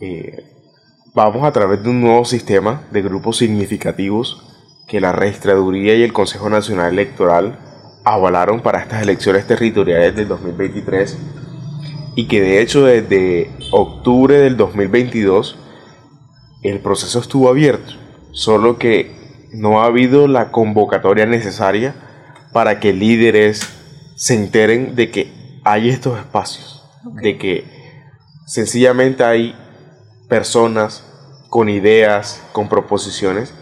Eh, 0.00 0.44
vamos 1.14 1.44
a 1.44 1.52
través 1.52 1.82
de 1.82 1.90
un 1.90 2.00
nuevo 2.00 2.24
sistema 2.24 2.82
de 2.90 3.02
grupos 3.02 3.36
significativos 3.36 4.42
que 4.88 4.98
la 4.98 5.12
Registraduría 5.12 5.94
y 5.94 6.02
el 6.02 6.14
Consejo 6.14 6.48
Nacional 6.48 6.94
Electoral 6.94 7.58
avalaron 8.04 8.60
para 8.60 8.80
estas 8.80 9.02
elecciones 9.02 9.46
territoriales 9.46 10.16
del 10.16 10.28
2023 10.28 11.18
y 12.16 12.28
que 12.28 12.40
de 12.40 12.62
hecho 12.62 12.86
desde 12.86 13.50
octubre 13.72 14.38
del 14.38 14.56
2022 14.56 15.58
el 16.62 16.80
proceso 16.80 17.20
estuvo 17.20 17.50
abierto, 17.50 17.92
solo 18.32 18.78
que 18.78 19.14
no 19.52 19.82
ha 19.82 19.86
habido 19.86 20.28
la 20.28 20.50
convocatoria 20.50 21.26
necesaria 21.26 21.94
para 22.54 22.80
que 22.80 22.94
líderes 22.94 23.68
se 24.16 24.34
enteren 24.34 24.94
de 24.96 25.10
que 25.10 25.60
hay 25.64 25.90
estos 25.90 26.18
espacios, 26.18 26.84
de 27.22 27.36
que 27.36 27.64
sencillamente 28.46 29.24
hay 29.24 29.54
personas 30.30 31.04
con 31.50 31.68
ideas, 31.68 32.42
con 32.52 32.70
proposiciones 32.70 33.52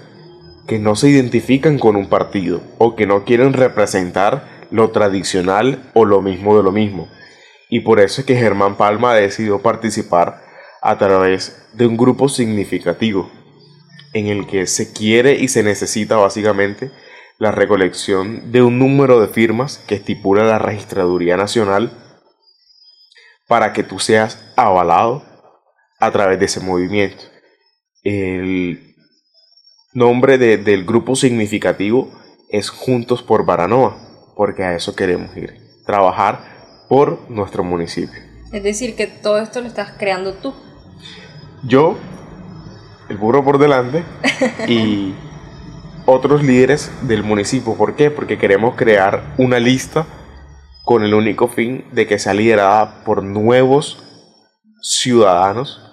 que 0.68 0.78
no 0.78 0.94
se 0.94 1.08
identifican 1.08 1.78
con 1.78 1.96
un 1.96 2.08
partido 2.08 2.60
o 2.76 2.94
que 2.94 3.06
no 3.06 3.24
quieren 3.24 3.54
representar 3.54 4.66
lo 4.70 4.90
tradicional 4.90 5.90
o 5.94 6.04
lo 6.04 6.20
mismo 6.20 6.56
de 6.56 6.62
lo 6.62 6.70
mismo. 6.70 7.08
Y 7.70 7.80
por 7.80 8.00
eso 8.00 8.20
es 8.20 8.26
que 8.26 8.36
Germán 8.36 8.76
Palma 8.76 9.12
ha 9.12 9.16
decidido 9.16 9.60
participar 9.62 10.42
a 10.82 10.98
través 10.98 11.66
de 11.72 11.86
un 11.86 11.96
grupo 11.96 12.28
significativo 12.28 13.30
en 14.12 14.26
el 14.26 14.46
que 14.46 14.66
se 14.66 14.92
quiere 14.92 15.36
y 15.36 15.48
se 15.48 15.62
necesita 15.62 16.16
básicamente 16.16 16.90
la 17.38 17.50
recolección 17.50 18.52
de 18.52 18.62
un 18.62 18.78
número 18.78 19.20
de 19.20 19.28
firmas 19.28 19.78
que 19.86 19.94
estipula 19.94 20.44
la 20.44 20.58
Registraduría 20.58 21.36
Nacional 21.36 21.92
para 23.46 23.72
que 23.72 23.82
tú 23.82 23.98
seas 23.98 24.52
avalado 24.56 25.27
a 25.98 26.10
través 26.10 26.38
de 26.38 26.46
ese 26.46 26.60
movimiento. 26.60 27.24
El 28.02 28.94
nombre 29.92 30.38
del 30.38 30.84
grupo 30.84 31.16
significativo 31.16 32.10
es 32.50 32.70
Juntos 32.70 33.22
por 33.22 33.44
Baranoa, 33.44 33.96
porque 34.36 34.64
a 34.64 34.74
eso 34.74 34.94
queremos 34.94 35.36
ir, 35.36 35.54
trabajar 35.84 36.86
por 36.88 37.30
nuestro 37.30 37.64
municipio. 37.64 38.20
Es 38.52 38.62
decir, 38.62 38.96
que 38.96 39.06
todo 39.06 39.38
esto 39.38 39.60
lo 39.60 39.66
estás 39.66 39.92
creando 39.98 40.34
tú. 40.34 40.54
Yo, 41.64 41.96
el 43.08 43.16
burro 43.18 43.44
por 43.44 43.58
delante, 43.58 44.04
y 44.68 45.14
otros 46.06 46.42
líderes 46.42 46.90
del 47.02 47.22
municipio. 47.22 47.74
¿Por 47.74 47.94
qué? 47.94 48.10
Porque 48.10 48.38
queremos 48.38 48.76
crear 48.76 49.34
una 49.36 49.58
lista 49.58 50.06
con 50.84 51.04
el 51.04 51.12
único 51.12 51.48
fin 51.48 51.84
de 51.92 52.06
que 52.06 52.18
sea 52.18 52.32
liderada 52.32 53.04
por 53.04 53.22
nuevos 53.22 54.02
ciudadanos 54.80 55.87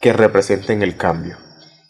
que 0.00 0.12
representen 0.12 0.82
el 0.82 0.96
cambio. 0.96 1.36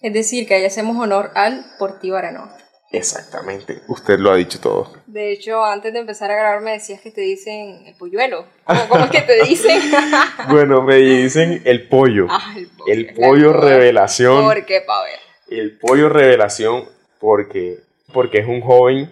Es 0.01 0.13
decir, 0.13 0.47
que 0.47 0.55
ahí 0.55 0.65
hacemos 0.65 0.97
honor 0.97 1.31
al 1.35 1.65
Portibarano. 1.79 2.51
Exactamente, 2.91 3.83
usted 3.89 4.19
lo 4.19 4.31
ha 4.31 4.37
dicho 4.37 4.61
todo. 4.61 4.95
De 5.07 5.31
hecho, 5.31 5.63
antes 5.63 5.93
de 5.93 5.99
empezar 5.99 6.31
a 6.31 6.37
grabar 6.37 6.63
me 6.63 6.73
decías 6.73 7.03
que 7.03 7.11
te 7.11 7.21
dicen 7.21 7.87
el 7.87 7.95
polluelo. 7.95 8.47
¿Cómo, 8.65 9.05
es 9.05 9.11
que 9.11 9.21
te 9.21 9.45
dicen? 9.45 9.79
bueno, 10.49 10.83
me 10.83 10.97
dicen 10.97 11.61
el 11.67 11.87
pollo. 11.87 12.27
Ah, 12.31 12.55
el 12.57 12.69
pollo, 12.69 12.93
el 12.93 13.15
pollo 13.15 13.53
revelación. 13.53 14.43
¿Por 14.43 14.65
qué, 14.65 14.81
ver? 14.81 15.21
El 15.49 15.79
pollo 15.79 16.09
revelación 16.09 16.89
porque, 17.21 17.81
porque 18.15 18.39
es 18.39 18.47
un 18.47 18.63
joven 18.63 19.11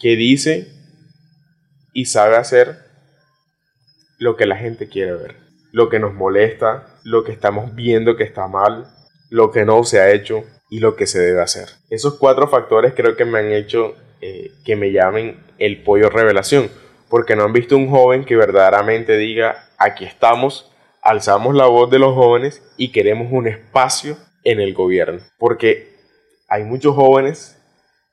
que 0.00 0.16
dice 0.16 0.68
y 1.92 2.06
sabe 2.06 2.36
hacer 2.36 2.78
lo 4.18 4.36
que 4.36 4.46
la 4.46 4.56
gente 4.56 4.88
quiere 4.88 5.12
ver, 5.12 5.36
lo 5.72 5.88
que 5.90 5.98
nos 5.98 6.14
molesta, 6.14 6.87
lo 7.04 7.24
que 7.24 7.32
estamos 7.32 7.74
viendo 7.74 8.16
que 8.16 8.24
está 8.24 8.46
mal, 8.48 8.86
lo 9.30 9.50
que 9.50 9.64
no 9.64 9.84
se 9.84 10.00
ha 10.00 10.10
hecho 10.10 10.44
y 10.70 10.80
lo 10.80 10.96
que 10.96 11.06
se 11.06 11.18
debe 11.18 11.40
hacer. 11.40 11.68
Esos 11.90 12.18
cuatro 12.18 12.48
factores 12.48 12.94
creo 12.94 13.16
que 13.16 13.24
me 13.24 13.38
han 13.38 13.52
hecho 13.52 13.94
eh, 14.20 14.52
que 14.64 14.76
me 14.76 14.92
llamen 14.92 15.38
el 15.58 15.82
pollo 15.82 16.10
revelación, 16.10 16.70
porque 17.08 17.36
no 17.36 17.44
han 17.44 17.52
visto 17.52 17.76
un 17.76 17.88
joven 17.88 18.24
que 18.24 18.36
verdaderamente 18.36 19.16
diga, 19.16 19.68
aquí 19.78 20.04
estamos, 20.04 20.72
alzamos 21.02 21.54
la 21.54 21.66
voz 21.66 21.90
de 21.90 21.98
los 21.98 22.14
jóvenes 22.14 22.62
y 22.76 22.92
queremos 22.92 23.28
un 23.30 23.46
espacio 23.46 24.16
en 24.44 24.60
el 24.60 24.74
gobierno, 24.74 25.20
porque 25.38 25.96
hay 26.48 26.64
muchos 26.64 26.94
jóvenes 26.94 27.62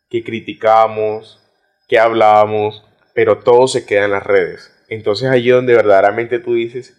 que 0.10 0.24
criticamos, 0.24 1.42
que 1.88 2.00
hablamos, 2.00 2.86
pero 3.14 3.40
todo 3.40 3.68
se 3.68 3.86
queda 3.86 4.06
en 4.06 4.12
las 4.12 4.24
redes. 4.24 4.72
Entonces 4.90 5.30
allí 5.30 5.50
donde 5.50 5.76
verdaderamente 5.76 6.40
tú 6.40 6.54
dices, 6.54 6.96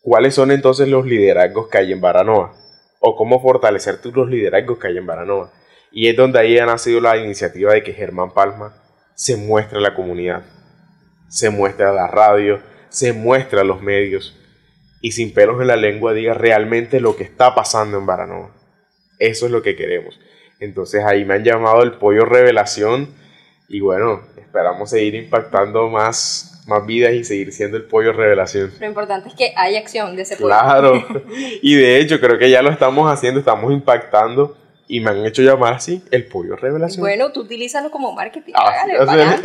¿cuáles 0.00 0.34
son 0.34 0.50
entonces 0.50 0.88
los 0.88 1.06
liderazgos 1.06 1.68
que 1.68 1.78
hay 1.78 1.92
en 1.92 2.00
Baranoa? 2.00 2.54
O 3.00 3.16
cómo 3.16 3.40
fortalecer 3.40 4.00
los 4.12 4.28
liderazgos 4.28 4.78
que 4.78 4.88
hay 4.88 4.98
en 4.98 5.06
Baranoa. 5.06 5.52
Y 5.90 6.08
es 6.08 6.16
donde 6.16 6.38
ahí 6.38 6.58
ha 6.58 6.66
nacido 6.66 7.00
la 7.00 7.16
iniciativa 7.16 7.72
de 7.72 7.82
que 7.82 7.92
Germán 7.92 8.32
Palma 8.32 8.74
se 9.14 9.36
muestre 9.36 9.78
a 9.78 9.82
la 9.82 9.94
comunidad, 9.94 10.44
se 11.28 11.50
muestre 11.50 11.86
a 11.86 11.92
la 11.92 12.06
radio, 12.06 12.60
se 12.88 13.12
muestre 13.12 13.60
a 13.60 13.64
los 13.64 13.82
medios 13.82 14.36
y 15.00 15.12
sin 15.12 15.32
pelos 15.32 15.60
en 15.60 15.66
la 15.66 15.76
lengua 15.76 16.12
diga 16.12 16.34
realmente 16.34 17.00
lo 17.00 17.16
que 17.16 17.24
está 17.24 17.54
pasando 17.54 17.98
en 17.98 18.06
Baranoa. 18.06 18.54
Eso 19.18 19.46
es 19.46 19.52
lo 19.52 19.62
que 19.62 19.76
queremos. 19.76 20.18
Entonces 20.60 21.04
ahí 21.04 21.24
me 21.24 21.34
han 21.34 21.44
llamado 21.44 21.82
el 21.82 21.92
pollo 21.92 22.24
revelación 22.24 23.14
y 23.68 23.80
bueno, 23.80 24.22
esperamos 24.36 24.90
seguir 24.90 25.14
impactando 25.14 25.88
más, 25.88 26.49
más 26.66 26.86
vidas 26.86 27.12
y 27.12 27.24
seguir 27.24 27.52
siendo 27.52 27.76
el 27.76 27.84
pollo 27.84 28.12
revelación. 28.12 28.72
Lo 28.78 28.86
importante 28.86 29.28
es 29.28 29.34
que 29.34 29.52
hay 29.56 29.76
acción 29.76 30.16
de 30.16 30.22
ese 30.22 30.36
pollo. 30.36 30.48
Claro, 30.48 31.06
y 31.62 31.74
de 31.74 31.98
hecho 31.98 32.20
creo 32.20 32.38
que 32.38 32.50
ya 32.50 32.62
lo 32.62 32.70
estamos 32.70 33.10
haciendo, 33.10 33.40
estamos 33.40 33.72
impactando 33.72 34.56
y 34.86 35.00
me 35.00 35.10
han 35.10 35.24
hecho 35.24 35.42
llamar 35.42 35.74
así 35.74 36.02
el 36.10 36.26
pollo 36.26 36.56
revelación. 36.56 37.00
Bueno, 37.00 37.32
tú 37.32 37.40
utilízalo 37.40 37.90
como 37.90 38.12
marketing. 38.12 38.52
Ah, 38.54 38.84
bueno, 39.06 39.36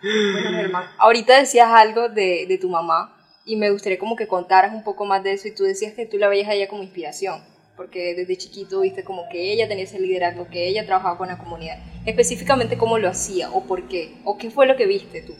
Germán, 0.00 0.84
ahorita 0.98 1.38
decías 1.38 1.68
algo 1.70 2.08
de, 2.08 2.46
de 2.48 2.58
tu 2.58 2.68
mamá 2.68 3.16
y 3.44 3.56
me 3.56 3.70
gustaría 3.70 3.98
como 3.98 4.16
que 4.16 4.26
contaras 4.26 4.72
un 4.72 4.82
poco 4.82 5.04
más 5.04 5.22
de 5.22 5.32
eso 5.32 5.48
y 5.48 5.54
tú 5.54 5.64
decías 5.64 5.94
que 5.94 6.06
tú 6.06 6.18
la 6.18 6.28
veías 6.28 6.48
a 6.48 6.54
ella 6.54 6.68
como 6.68 6.82
inspiración 6.82 7.42
porque 7.76 8.14
desde 8.14 8.36
chiquito 8.36 8.80
viste 8.80 9.02
como 9.02 9.28
que 9.28 9.52
ella 9.52 9.66
tenía 9.66 9.84
ese 9.84 9.98
liderazgo, 9.98 10.46
que 10.48 10.68
ella 10.68 10.86
trabajaba 10.86 11.16
con 11.16 11.28
la 11.28 11.38
comunidad. 11.38 11.78
Específicamente, 12.04 12.76
¿cómo 12.76 12.98
lo 12.98 13.08
hacía 13.08 13.50
o 13.50 13.64
por 13.64 13.88
qué? 13.88 14.14
¿O 14.24 14.38
qué 14.38 14.50
fue 14.50 14.66
lo 14.66 14.76
que 14.76 14.86
viste 14.86 15.22
tú? 15.22 15.34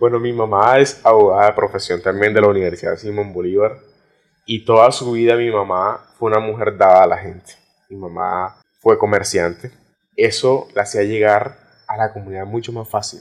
Bueno, 0.00 0.18
mi 0.18 0.32
mamá 0.32 0.78
es 0.78 1.00
abogada 1.04 1.46
de 1.46 1.52
profesión 1.52 2.02
también 2.02 2.34
de 2.34 2.40
la 2.40 2.48
Universidad 2.48 2.96
Simón 2.96 3.32
Bolívar 3.32 3.76
y 4.46 4.64
toda 4.64 4.90
su 4.90 5.12
vida 5.12 5.36
mi 5.36 5.50
mamá 5.50 6.06
fue 6.18 6.30
una 6.30 6.40
mujer 6.40 6.76
dada 6.76 7.04
a 7.04 7.06
la 7.06 7.18
gente. 7.18 7.52
Mi 7.88 7.96
mamá 7.96 8.60
fue 8.80 8.98
comerciante. 8.98 9.70
Eso 10.16 10.66
la 10.74 10.82
hacía 10.82 11.02
llegar 11.02 11.58
a 11.86 11.96
la 11.96 12.12
comunidad 12.12 12.46
mucho 12.46 12.72
más 12.72 12.88
fácil. 12.88 13.20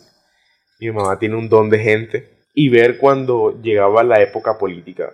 Mi 0.80 0.90
mamá 0.90 1.20
tiene 1.20 1.36
un 1.36 1.50
don 1.50 1.70
de 1.70 1.80
gente 1.80 2.30
y 2.54 2.70
ver 2.70 2.98
cuando 2.98 3.62
llegaba 3.62 4.02
la 4.04 4.22
época 4.22 4.58
política, 4.58 5.14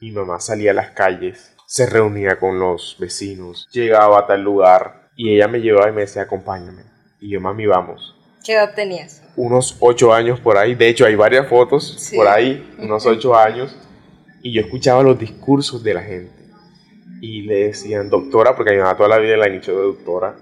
mi 0.00 0.10
mamá 0.10 0.40
salía 0.40 0.72
a 0.72 0.74
las 0.74 0.90
calles 0.90 1.54
se 1.70 1.86
reunía 1.86 2.40
con 2.40 2.58
los 2.58 2.96
vecinos, 2.98 3.68
llegaba 3.70 4.18
a 4.18 4.26
tal 4.26 4.42
lugar 4.42 5.08
y 5.14 5.36
ella 5.36 5.46
me 5.46 5.60
llevaba 5.60 5.88
y 5.88 5.92
me 5.92 6.00
decía, 6.00 6.22
acompáñame. 6.22 6.82
Y 7.20 7.30
yo, 7.30 7.40
mami, 7.40 7.64
vamos. 7.64 8.19
¿Qué 8.44 8.54
edad 8.54 8.74
tenías? 8.74 9.22
Unos 9.36 9.76
ocho 9.80 10.12
años 10.12 10.40
por 10.40 10.56
ahí. 10.56 10.74
De 10.74 10.88
hecho, 10.88 11.04
hay 11.04 11.14
varias 11.14 11.48
fotos 11.48 12.10
por 12.14 12.26
ahí, 12.28 12.74
unos 12.78 13.04
ocho 13.06 13.34
años. 13.34 13.76
Y 14.42 14.52
yo 14.52 14.62
escuchaba 14.62 15.02
los 15.02 15.18
discursos 15.18 15.82
de 15.82 15.94
la 15.94 16.02
gente. 16.02 16.32
Y 17.20 17.42
le 17.42 17.66
decían, 17.66 18.08
doctora, 18.08 18.56
porque 18.56 18.72
mi 18.72 18.78
mamá 18.78 18.96
toda 18.96 19.10
la 19.10 19.18
vida 19.18 19.36
la 19.36 19.46
dicho 19.46 19.72
de 19.72 19.82
doctora. 19.82 20.36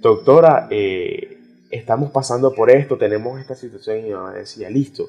Doctora, 0.00 0.66
eh, 0.70 1.38
estamos 1.70 2.10
pasando 2.10 2.52
por 2.52 2.70
esto, 2.70 2.98
tenemos 2.98 3.40
esta 3.40 3.54
situación. 3.54 3.98
Y 3.98 4.02
mi 4.02 4.10
mamá 4.10 4.32
decía, 4.32 4.68
listo, 4.68 5.08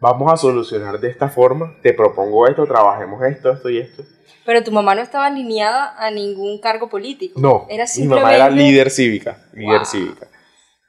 vamos 0.00 0.32
a 0.32 0.36
solucionar 0.36 0.98
de 0.98 1.10
esta 1.10 1.28
forma. 1.28 1.76
Te 1.82 1.92
propongo 1.94 2.48
esto, 2.48 2.66
trabajemos 2.66 3.22
esto, 3.24 3.52
esto 3.52 3.70
y 3.70 3.78
esto. 3.78 4.02
Pero 4.44 4.64
tu 4.64 4.72
mamá 4.72 4.96
no 4.96 5.02
estaba 5.02 5.26
alineada 5.26 5.94
a 5.96 6.10
ningún 6.10 6.58
cargo 6.60 6.88
político. 6.88 7.38
No, 7.40 7.66
era 7.68 7.84
mi 7.96 8.08
mamá 8.08 8.34
era 8.34 8.50
líder 8.50 8.90
cívica, 8.90 9.38
líder 9.52 9.86
cívica. 9.86 10.26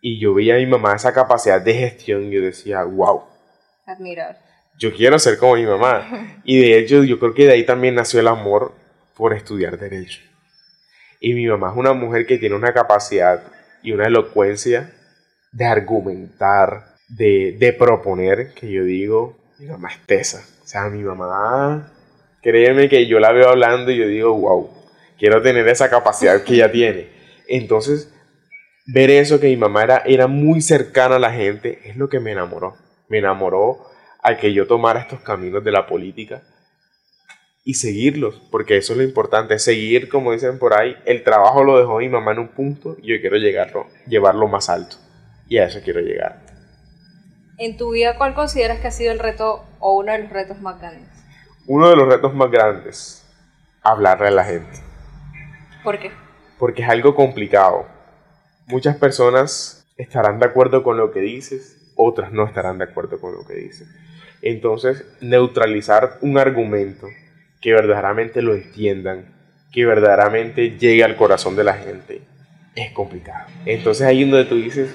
Y 0.01 0.19
yo 0.19 0.33
veía 0.33 0.55
a 0.55 0.57
mi 0.57 0.65
mamá 0.65 0.95
esa 0.95 1.13
capacidad 1.13 1.61
de 1.61 1.73
gestión 1.73 2.25
y 2.25 2.31
yo 2.31 2.41
decía, 2.41 2.83
wow. 2.83 3.23
Admirar. 3.85 4.39
Yo 4.77 4.93
quiero 4.93 5.19
ser 5.19 5.37
como 5.37 5.55
mi 5.55 5.65
mamá. 5.65 6.39
y 6.43 6.59
de 6.59 6.79
hecho 6.79 7.03
yo 7.03 7.19
creo 7.19 7.33
que 7.33 7.45
de 7.45 7.53
ahí 7.53 7.65
también 7.65 7.95
nació 7.95 8.19
el 8.19 8.27
amor 8.27 8.73
por 9.15 9.33
estudiar 9.33 9.77
derecho. 9.77 10.21
Y 11.19 11.33
mi 11.33 11.47
mamá 11.47 11.71
es 11.71 11.77
una 11.77 11.93
mujer 11.93 12.25
que 12.25 12.37
tiene 12.37 12.55
una 12.55 12.73
capacidad 12.73 13.43
y 13.83 13.91
una 13.91 14.07
elocuencia 14.07 14.93
de 15.51 15.65
argumentar, 15.65 16.95
de, 17.09 17.57
de 17.59 17.73
proponer, 17.73 18.53
que 18.53 18.71
yo 18.71 18.83
digo, 18.83 19.37
mi 19.57 19.65
mamá 19.65 19.89
es 19.89 20.05
tesa. 20.05 20.45
O 20.63 20.67
sea, 20.67 20.89
mi 20.89 21.03
mamá 21.03 21.91
Créeme 22.41 22.87
que 22.87 23.05
yo 23.05 23.19
la 23.19 23.31
veo 23.31 23.49
hablando 23.49 23.91
y 23.91 23.97
yo 23.97 24.07
digo, 24.07 24.33
wow, 24.33 24.69
quiero 25.17 25.41
tener 25.41 25.67
esa 25.67 25.89
capacidad 25.89 26.41
que 26.43 26.55
ella 26.55 26.71
tiene. 26.71 27.09
Entonces, 27.47 28.13
ver 28.93 29.09
eso, 29.09 29.39
que 29.39 29.47
mi 29.47 29.57
mamá 29.57 29.83
era, 29.83 29.97
era 30.05 30.27
muy 30.27 30.61
cercana 30.61 31.15
a 31.15 31.19
la 31.19 31.31
gente, 31.31 31.79
es 31.85 31.95
lo 31.95 32.09
que 32.09 32.19
me 32.19 32.31
enamoró. 32.31 32.75
Me 33.07 33.19
enamoró 33.19 33.85
a 34.21 34.37
que 34.37 34.53
yo 34.53 34.67
tomara 34.67 35.01
estos 35.01 35.21
caminos 35.21 35.63
de 35.63 35.71
la 35.71 35.87
política 35.87 36.43
y 37.63 37.75
seguirlos, 37.75 38.41
porque 38.51 38.77
eso 38.77 38.93
es 38.93 38.97
lo 38.97 39.03
importante, 39.03 39.59
seguir, 39.59 40.09
como 40.09 40.31
dicen 40.31 40.59
por 40.59 40.73
ahí, 40.73 40.95
el 41.05 41.23
trabajo 41.23 41.63
lo 41.63 41.77
dejó 41.77 41.99
mi 41.99 42.09
mamá 42.09 42.31
en 42.31 42.39
un 42.39 42.47
punto 42.49 42.97
y 43.01 43.13
yo 43.13 43.21
quiero 43.21 43.37
llegarlo, 43.37 43.87
llevarlo 44.07 44.47
más 44.47 44.69
alto. 44.69 44.97
Y 45.47 45.57
a 45.57 45.65
eso 45.65 45.79
quiero 45.83 46.01
llegar. 46.01 46.45
En 47.57 47.77
tu 47.77 47.91
vida, 47.91 48.17
¿cuál 48.17 48.33
consideras 48.33 48.79
que 48.79 48.87
ha 48.87 48.91
sido 48.91 49.11
el 49.11 49.19
reto 49.19 49.65
o 49.79 49.97
uno 49.97 50.11
de 50.11 50.19
los 50.19 50.29
retos 50.29 50.61
más 50.61 50.79
grandes? 50.79 51.19
uno 51.69 51.87
de 51.87 51.95
los 51.95 52.07
retos 52.07 52.33
más 52.33 52.49
grandes, 52.49 53.23
hablarle 53.83 54.29
a 54.29 54.31
la 54.31 54.43
gente. 54.43 54.79
¿Por 55.83 55.99
qué? 55.99 56.11
Porque 56.57 56.81
es 56.81 56.89
algo 56.89 57.13
complicado. 57.13 57.85
Muchas 58.69 58.97
personas 58.97 59.87
estarán 59.97 60.37
de 60.37 60.45
acuerdo 60.45 60.83
con 60.83 60.95
lo 60.95 61.11
que 61.11 61.21
dices, 61.21 61.91
otras 61.95 62.31
no 62.31 62.45
estarán 62.45 62.77
de 62.77 62.83
acuerdo 62.83 63.19
con 63.19 63.33
lo 63.33 63.43
que 63.43 63.55
dices. 63.55 63.87
Entonces, 64.43 65.05
neutralizar 65.21 66.19
un 66.21 66.37
argumento 66.37 67.07
que 67.61 67.73
verdaderamente 67.73 68.43
lo 68.43 68.53
entiendan, 68.53 69.33
que 69.71 69.87
verdaderamente 69.87 70.77
llegue 70.77 71.03
al 71.03 71.15
corazón 71.15 71.55
de 71.55 71.63
la 71.63 71.73
gente, 71.73 72.21
es 72.75 72.91
complicado. 72.91 73.47
Entonces 73.65 74.05
ahí 74.05 74.23
donde 74.23 74.45
tú 74.45 74.55
dices, 74.55 74.93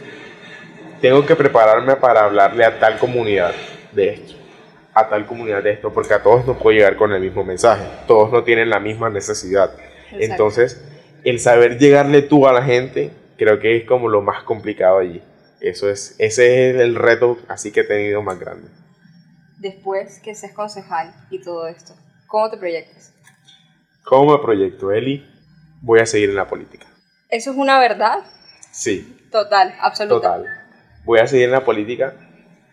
tengo 1.01 1.27
que 1.27 1.35
prepararme 1.35 1.97
para 1.97 2.25
hablarle 2.25 2.65
a 2.65 2.79
tal 2.79 3.01
comunidad 3.01 3.55
de 3.91 4.11
esto, 4.11 4.35
a 4.95 5.09
tal 5.09 5.27
comunidad 5.27 5.65
de 5.65 5.73
esto, 5.73 5.93
porque 5.93 6.15
a 6.15 6.23
todos 6.23 6.47
no 6.47 6.57
puedo 6.57 6.77
llegar 6.77 6.95
con 6.95 7.13
el 7.13 7.21
mismo 7.21 7.43
mensaje, 7.43 7.85
todos 8.07 8.31
no 8.31 8.45
tienen 8.45 8.71
la 8.71 8.79
misma 8.79 9.11
necesidad. 9.11 9.73
Entonces, 10.13 10.81
el 11.25 11.41
saber 11.41 11.79
llegarle 11.79 12.23
tú 12.23 12.47
a 12.47 12.53
la 12.53 12.63
gente, 12.63 13.11
creo 13.37 13.59
que 13.61 13.77
es 13.77 13.85
como 13.85 14.09
lo 14.09 14.23
más 14.23 14.43
complicado 14.43 14.99
allí. 14.99 15.23
Eso 15.61 15.89
es, 15.89 16.15
ese 16.19 16.71
es 16.71 16.81
el 16.81 16.95
reto 16.95 17.39
así 17.49 17.73
que 17.73 17.81
he 17.81 17.85
tenido 17.85 18.23
más 18.23 18.39
grande. 18.39 18.69
Después 19.59 20.21
que 20.21 20.35
seas 20.35 20.53
concejal 20.53 21.15
y 21.31 21.41
todo 21.41 21.67
esto, 21.69 21.95
¿cómo 22.27 22.51
te 22.51 22.59
proyectas? 22.59 23.15
¿Cómo 24.05 24.33
me 24.33 24.43
proyecto, 24.43 24.93
Eli? 24.93 25.27
Voy 25.81 26.01
a 26.01 26.07
seguir 26.07 26.29
en 26.29 26.37
la 26.37 26.47
política. 26.47 26.87
¿Eso 27.31 27.53
es 27.53 27.57
una 27.57 27.79
verdad? 27.79 28.19
Sí. 28.71 29.27
Total, 29.31 29.75
absoluta. 29.81 30.37
Total. 30.37 30.47
Voy 31.05 31.21
a 31.21 31.27
seguir 31.27 31.47
en 31.47 31.53
la 31.53 31.65
política 31.65 32.15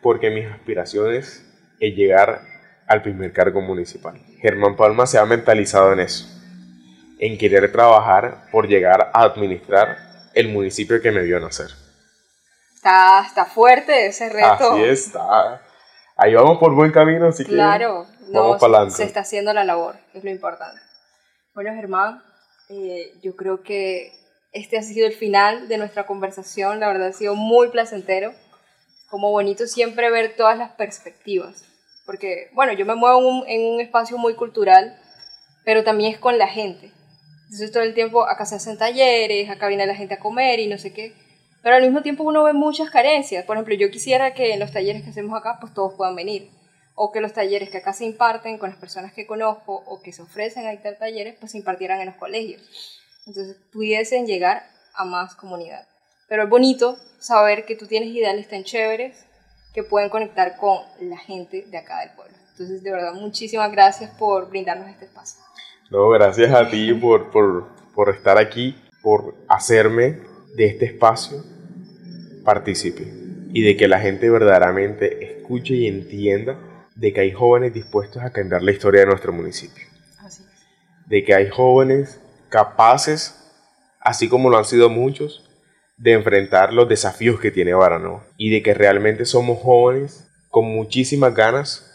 porque 0.02 0.30
mis 0.30 0.45
aspiraciones 0.45 1.45
es 1.80 1.95
llegar 1.95 2.41
al 2.88 3.02
primer 3.02 3.32
cargo 3.32 3.62
municipal. 3.62 4.19
Germán 4.41 4.76
Palma 4.76 5.06
se 5.06 5.17
ha 5.17 5.26
mentalizado 5.26 5.93
en 5.93 6.02
eso, 6.02 6.28
en 7.19 7.38
querer 7.38 7.71
trabajar 7.71 8.50
por 8.52 8.67
llegar 8.67 9.12
a 9.13 9.24
administrar 9.24 10.11
el 10.34 10.50
municipio 10.50 11.02
que 11.02 11.12
me 11.12 11.22
vio 11.24 11.39
nacer. 11.39 11.72
Está, 12.76 13.24
está 13.26 13.46
fuerte 13.46 14.08
ese 14.08 14.30
reto. 14.30 14.74
Así 14.74 14.84
está. 14.84 15.62
Ahí 16.15 16.34
vamos 16.34 16.58
por 16.60 16.74
buen 16.74 16.91
camino, 16.91 17.28
así 17.28 17.44
que 17.46 17.52
Claro, 17.52 18.06
vamos 18.30 18.54
no, 18.54 18.58
para 18.58 18.74
adelante. 18.78 18.98
se 18.98 19.04
está 19.04 19.22
haciendo 19.22 19.54
la 19.54 19.63
labor, 19.63 19.96
es 20.13 20.24
lo 20.24 20.30
importante. 20.30 20.80
Bueno, 21.54 21.74
Germán, 21.74 22.24
eh, 22.70 23.13
yo 23.22 23.36
creo 23.36 23.63
que 23.63 24.13
este 24.52 24.78
ha 24.78 24.84
sido 24.84 25.08
el 25.08 25.13
final 25.13 25.67
de 25.67 25.78
nuestra 25.78 26.06
conversación. 26.06 26.80
La 26.80 26.88
verdad 26.88 27.08
ha 27.08 27.13
sido 27.13 27.36
muy 27.36 27.70
placentero. 27.70 28.34
Como 29.10 29.30
bonito 29.32 29.67
siempre 29.67 30.10
ver 30.10 30.36
todas 30.36 30.58
las 30.58 30.72
perspectivas. 30.72 31.63
Porque, 32.06 32.50
bueno, 32.54 32.74
yo 32.74 32.86
me 32.86 32.96
muevo 32.96 33.20
en 33.20 33.26
un, 33.26 33.44
en 33.48 33.74
un 33.74 33.82
espacio 33.82 34.17
muy 34.17 34.36
cultural, 34.36 34.98
pero 35.65 35.84
también 35.84 36.13
es 36.13 36.20
con 36.20 36.38
la 36.38 36.48
gente. 36.48 36.91
Entonces 37.51 37.73
todo 37.73 37.83
el 37.83 37.93
tiempo 37.93 38.23
acá 38.29 38.45
se 38.45 38.55
hacen 38.55 38.77
talleres, 38.77 39.49
acá 39.49 39.67
viene 39.67 39.85
la 39.85 39.93
gente 39.93 40.13
a 40.13 40.19
comer 40.19 40.61
y 40.61 40.67
no 40.67 40.77
sé 40.77 40.93
qué. 40.93 41.13
Pero 41.61 41.75
al 41.75 41.81
mismo 41.81 42.01
tiempo 42.01 42.23
uno 42.23 42.45
ve 42.45 42.53
muchas 42.53 42.89
carencias. 42.89 43.43
Por 43.43 43.57
ejemplo, 43.57 43.75
yo 43.75 43.91
quisiera 43.91 44.33
que 44.33 44.53
en 44.53 44.59
los 44.61 44.71
talleres 44.71 45.03
que 45.03 45.09
hacemos 45.09 45.37
acá, 45.37 45.57
pues 45.59 45.73
todos 45.73 45.93
puedan 45.95 46.15
venir. 46.15 46.49
O 46.95 47.11
que 47.11 47.19
los 47.19 47.33
talleres 47.33 47.69
que 47.69 47.79
acá 47.79 47.91
se 47.91 48.05
imparten 48.05 48.57
con 48.57 48.69
las 48.69 48.79
personas 48.79 49.11
que 49.11 49.27
conozco 49.27 49.83
o 49.85 50.01
que 50.01 50.13
se 50.13 50.21
ofrecen 50.21 50.65
a 50.65 50.71
dictar 50.71 50.95
talleres, 50.95 51.35
pues 51.41 51.51
se 51.51 51.57
impartieran 51.57 51.99
en 51.99 52.05
los 52.05 52.15
colegios. 52.15 52.61
Entonces 53.27 53.57
pudiesen 53.73 54.27
llegar 54.27 54.65
a 54.93 55.03
más 55.03 55.35
comunidad. 55.35 55.85
Pero 56.29 56.43
es 56.43 56.49
bonito 56.49 56.97
saber 57.19 57.65
que 57.65 57.75
tú 57.75 57.85
tienes 57.85 58.15
ideales 58.15 58.47
tan 58.47 58.63
chéveres 58.63 59.25
que 59.73 59.83
pueden 59.83 60.09
conectar 60.09 60.55
con 60.55 60.79
la 61.01 61.17
gente 61.17 61.63
de 61.63 61.77
acá 61.77 61.99
del 61.99 62.11
pueblo. 62.11 62.37
Entonces, 62.51 62.81
de 62.81 62.91
verdad, 62.91 63.13
muchísimas 63.13 63.69
gracias 63.73 64.09
por 64.11 64.49
brindarnos 64.49 64.87
este 64.87 65.05
espacio. 65.05 65.41
No, 65.91 66.08
gracias 66.08 66.54
a 66.54 66.69
ti 66.69 66.93
por, 66.93 67.32
por, 67.32 67.67
por 67.93 68.10
estar 68.10 68.38
aquí, 68.38 68.77
por 69.01 69.36
hacerme 69.49 70.19
de 70.56 70.65
este 70.67 70.86
espacio 70.86 71.43
participe 72.45 73.13
y 73.54 73.62
de 73.62 73.75
que 73.75 73.89
la 73.89 73.99
gente 73.99 74.30
verdaderamente 74.30 75.38
escuche 75.38 75.73
y 75.73 75.88
entienda 75.88 76.58
de 76.95 77.12
que 77.12 77.19
hay 77.19 77.34
jóvenes 77.34 77.73
dispuestos 77.73 78.23
a 78.23 78.32
cambiar 78.32 78.63
la 78.63 78.71
historia 78.71 79.01
de 79.01 79.08
nuestro 79.08 79.34
municipio. 79.34 79.86
Así 80.19 80.43
es. 80.43 81.10
De 81.10 81.25
que 81.25 81.36
hay 81.36 81.49
jóvenes 81.49 82.21
capaces, 82.47 83.51
así 83.99 84.30
como 84.30 84.49
lo 84.49 84.58
han 84.58 84.65
sido 84.65 84.89
muchos, 84.89 85.49
de 85.97 86.13
enfrentar 86.13 86.71
los 86.71 86.88
desafíos 86.88 87.38
que 87.41 87.51
tiene 87.51 87.73
Baranoa. 87.73 88.25
Y 88.38 88.49
de 88.49 88.63
que 88.63 88.73
realmente 88.73 89.25
somos 89.25 89.60
jóvenes 89.60 90.32
con 90.49 90.65
muchísimas 90.65 91.36
ganas 91.36 91.91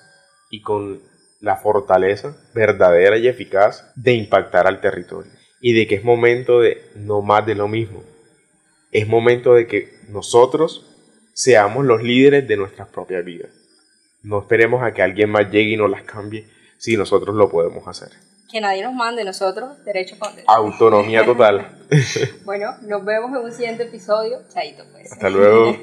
y 0.51 0.61
con 0.61 1.01
la 1.41 1.57
fortaleza 1.57 2.37
verdadera 2.55 3.19
y 3.19 3.29
eficaz 3.29 3.93
de 3.95 4.15
impactar 4.15 4.67
al 4.67 4.81
territorio. 4.81 5.33
Y 5.61 5.73
de 5.73 5.87
que 5.87 5.97
es 5.97 6.05
momento 6.05 6.61
de 6.61 6.83
no 6.95 7.23
más 7.23 7.47
de 7.47 7.55
lo 7.55 7.69
mismo. 7.69 8.03
Es 8.93 9.09
momento 9.09 9.55
de 9.55 9.67
que 9.67 9.91
nosotros 10.09 10.87
seamos 11.35 11.85
los 11.85 12.03
líderes 12.03 12.47
de 12.49 12.57
nuestras 12.57 12.89
propias 12.89 13.25
vidas. 13.25 13.51
No 14.23 14.41
esperemos 14.41 14.83
a 14.83 14.93
que 14.93 15.03
alguien 15.03 15.31
más 15.31 15.51
llegue 15.51 15.73
y 15.73 15.77
nos 15.77 15.91
las 15.91 16.03
cambie 16.03 16.47
si 16.79 16.97
nosotros 16.97 17.37
lo 17.37 17.51
podemos 17.51 17.87
hacer. 17.87 18.09
Que 18.51 18.61
nadie 18.61 18.83
nos 18.83 18.95
mande 18.95 19.25
nosotros 19.25 19.85
derecho 19.85 20.17
con 20.19 20.31
derecho. 20.31 20.51
Autonomía 20.51 21.25
total. 21.25 21.73
Bueno, 22.45 22.75
nos 22.83 23.05
vemos 23.05 23.31
en 23.31 23.45
un 23.45 23.53
siguiente 23.53 23.85
episodio. 23.85 24.39
Chaito, 24.49 24.85
pues. 24.93 25.13
Hasta 25.13 25.31
luego. 25.31 25.77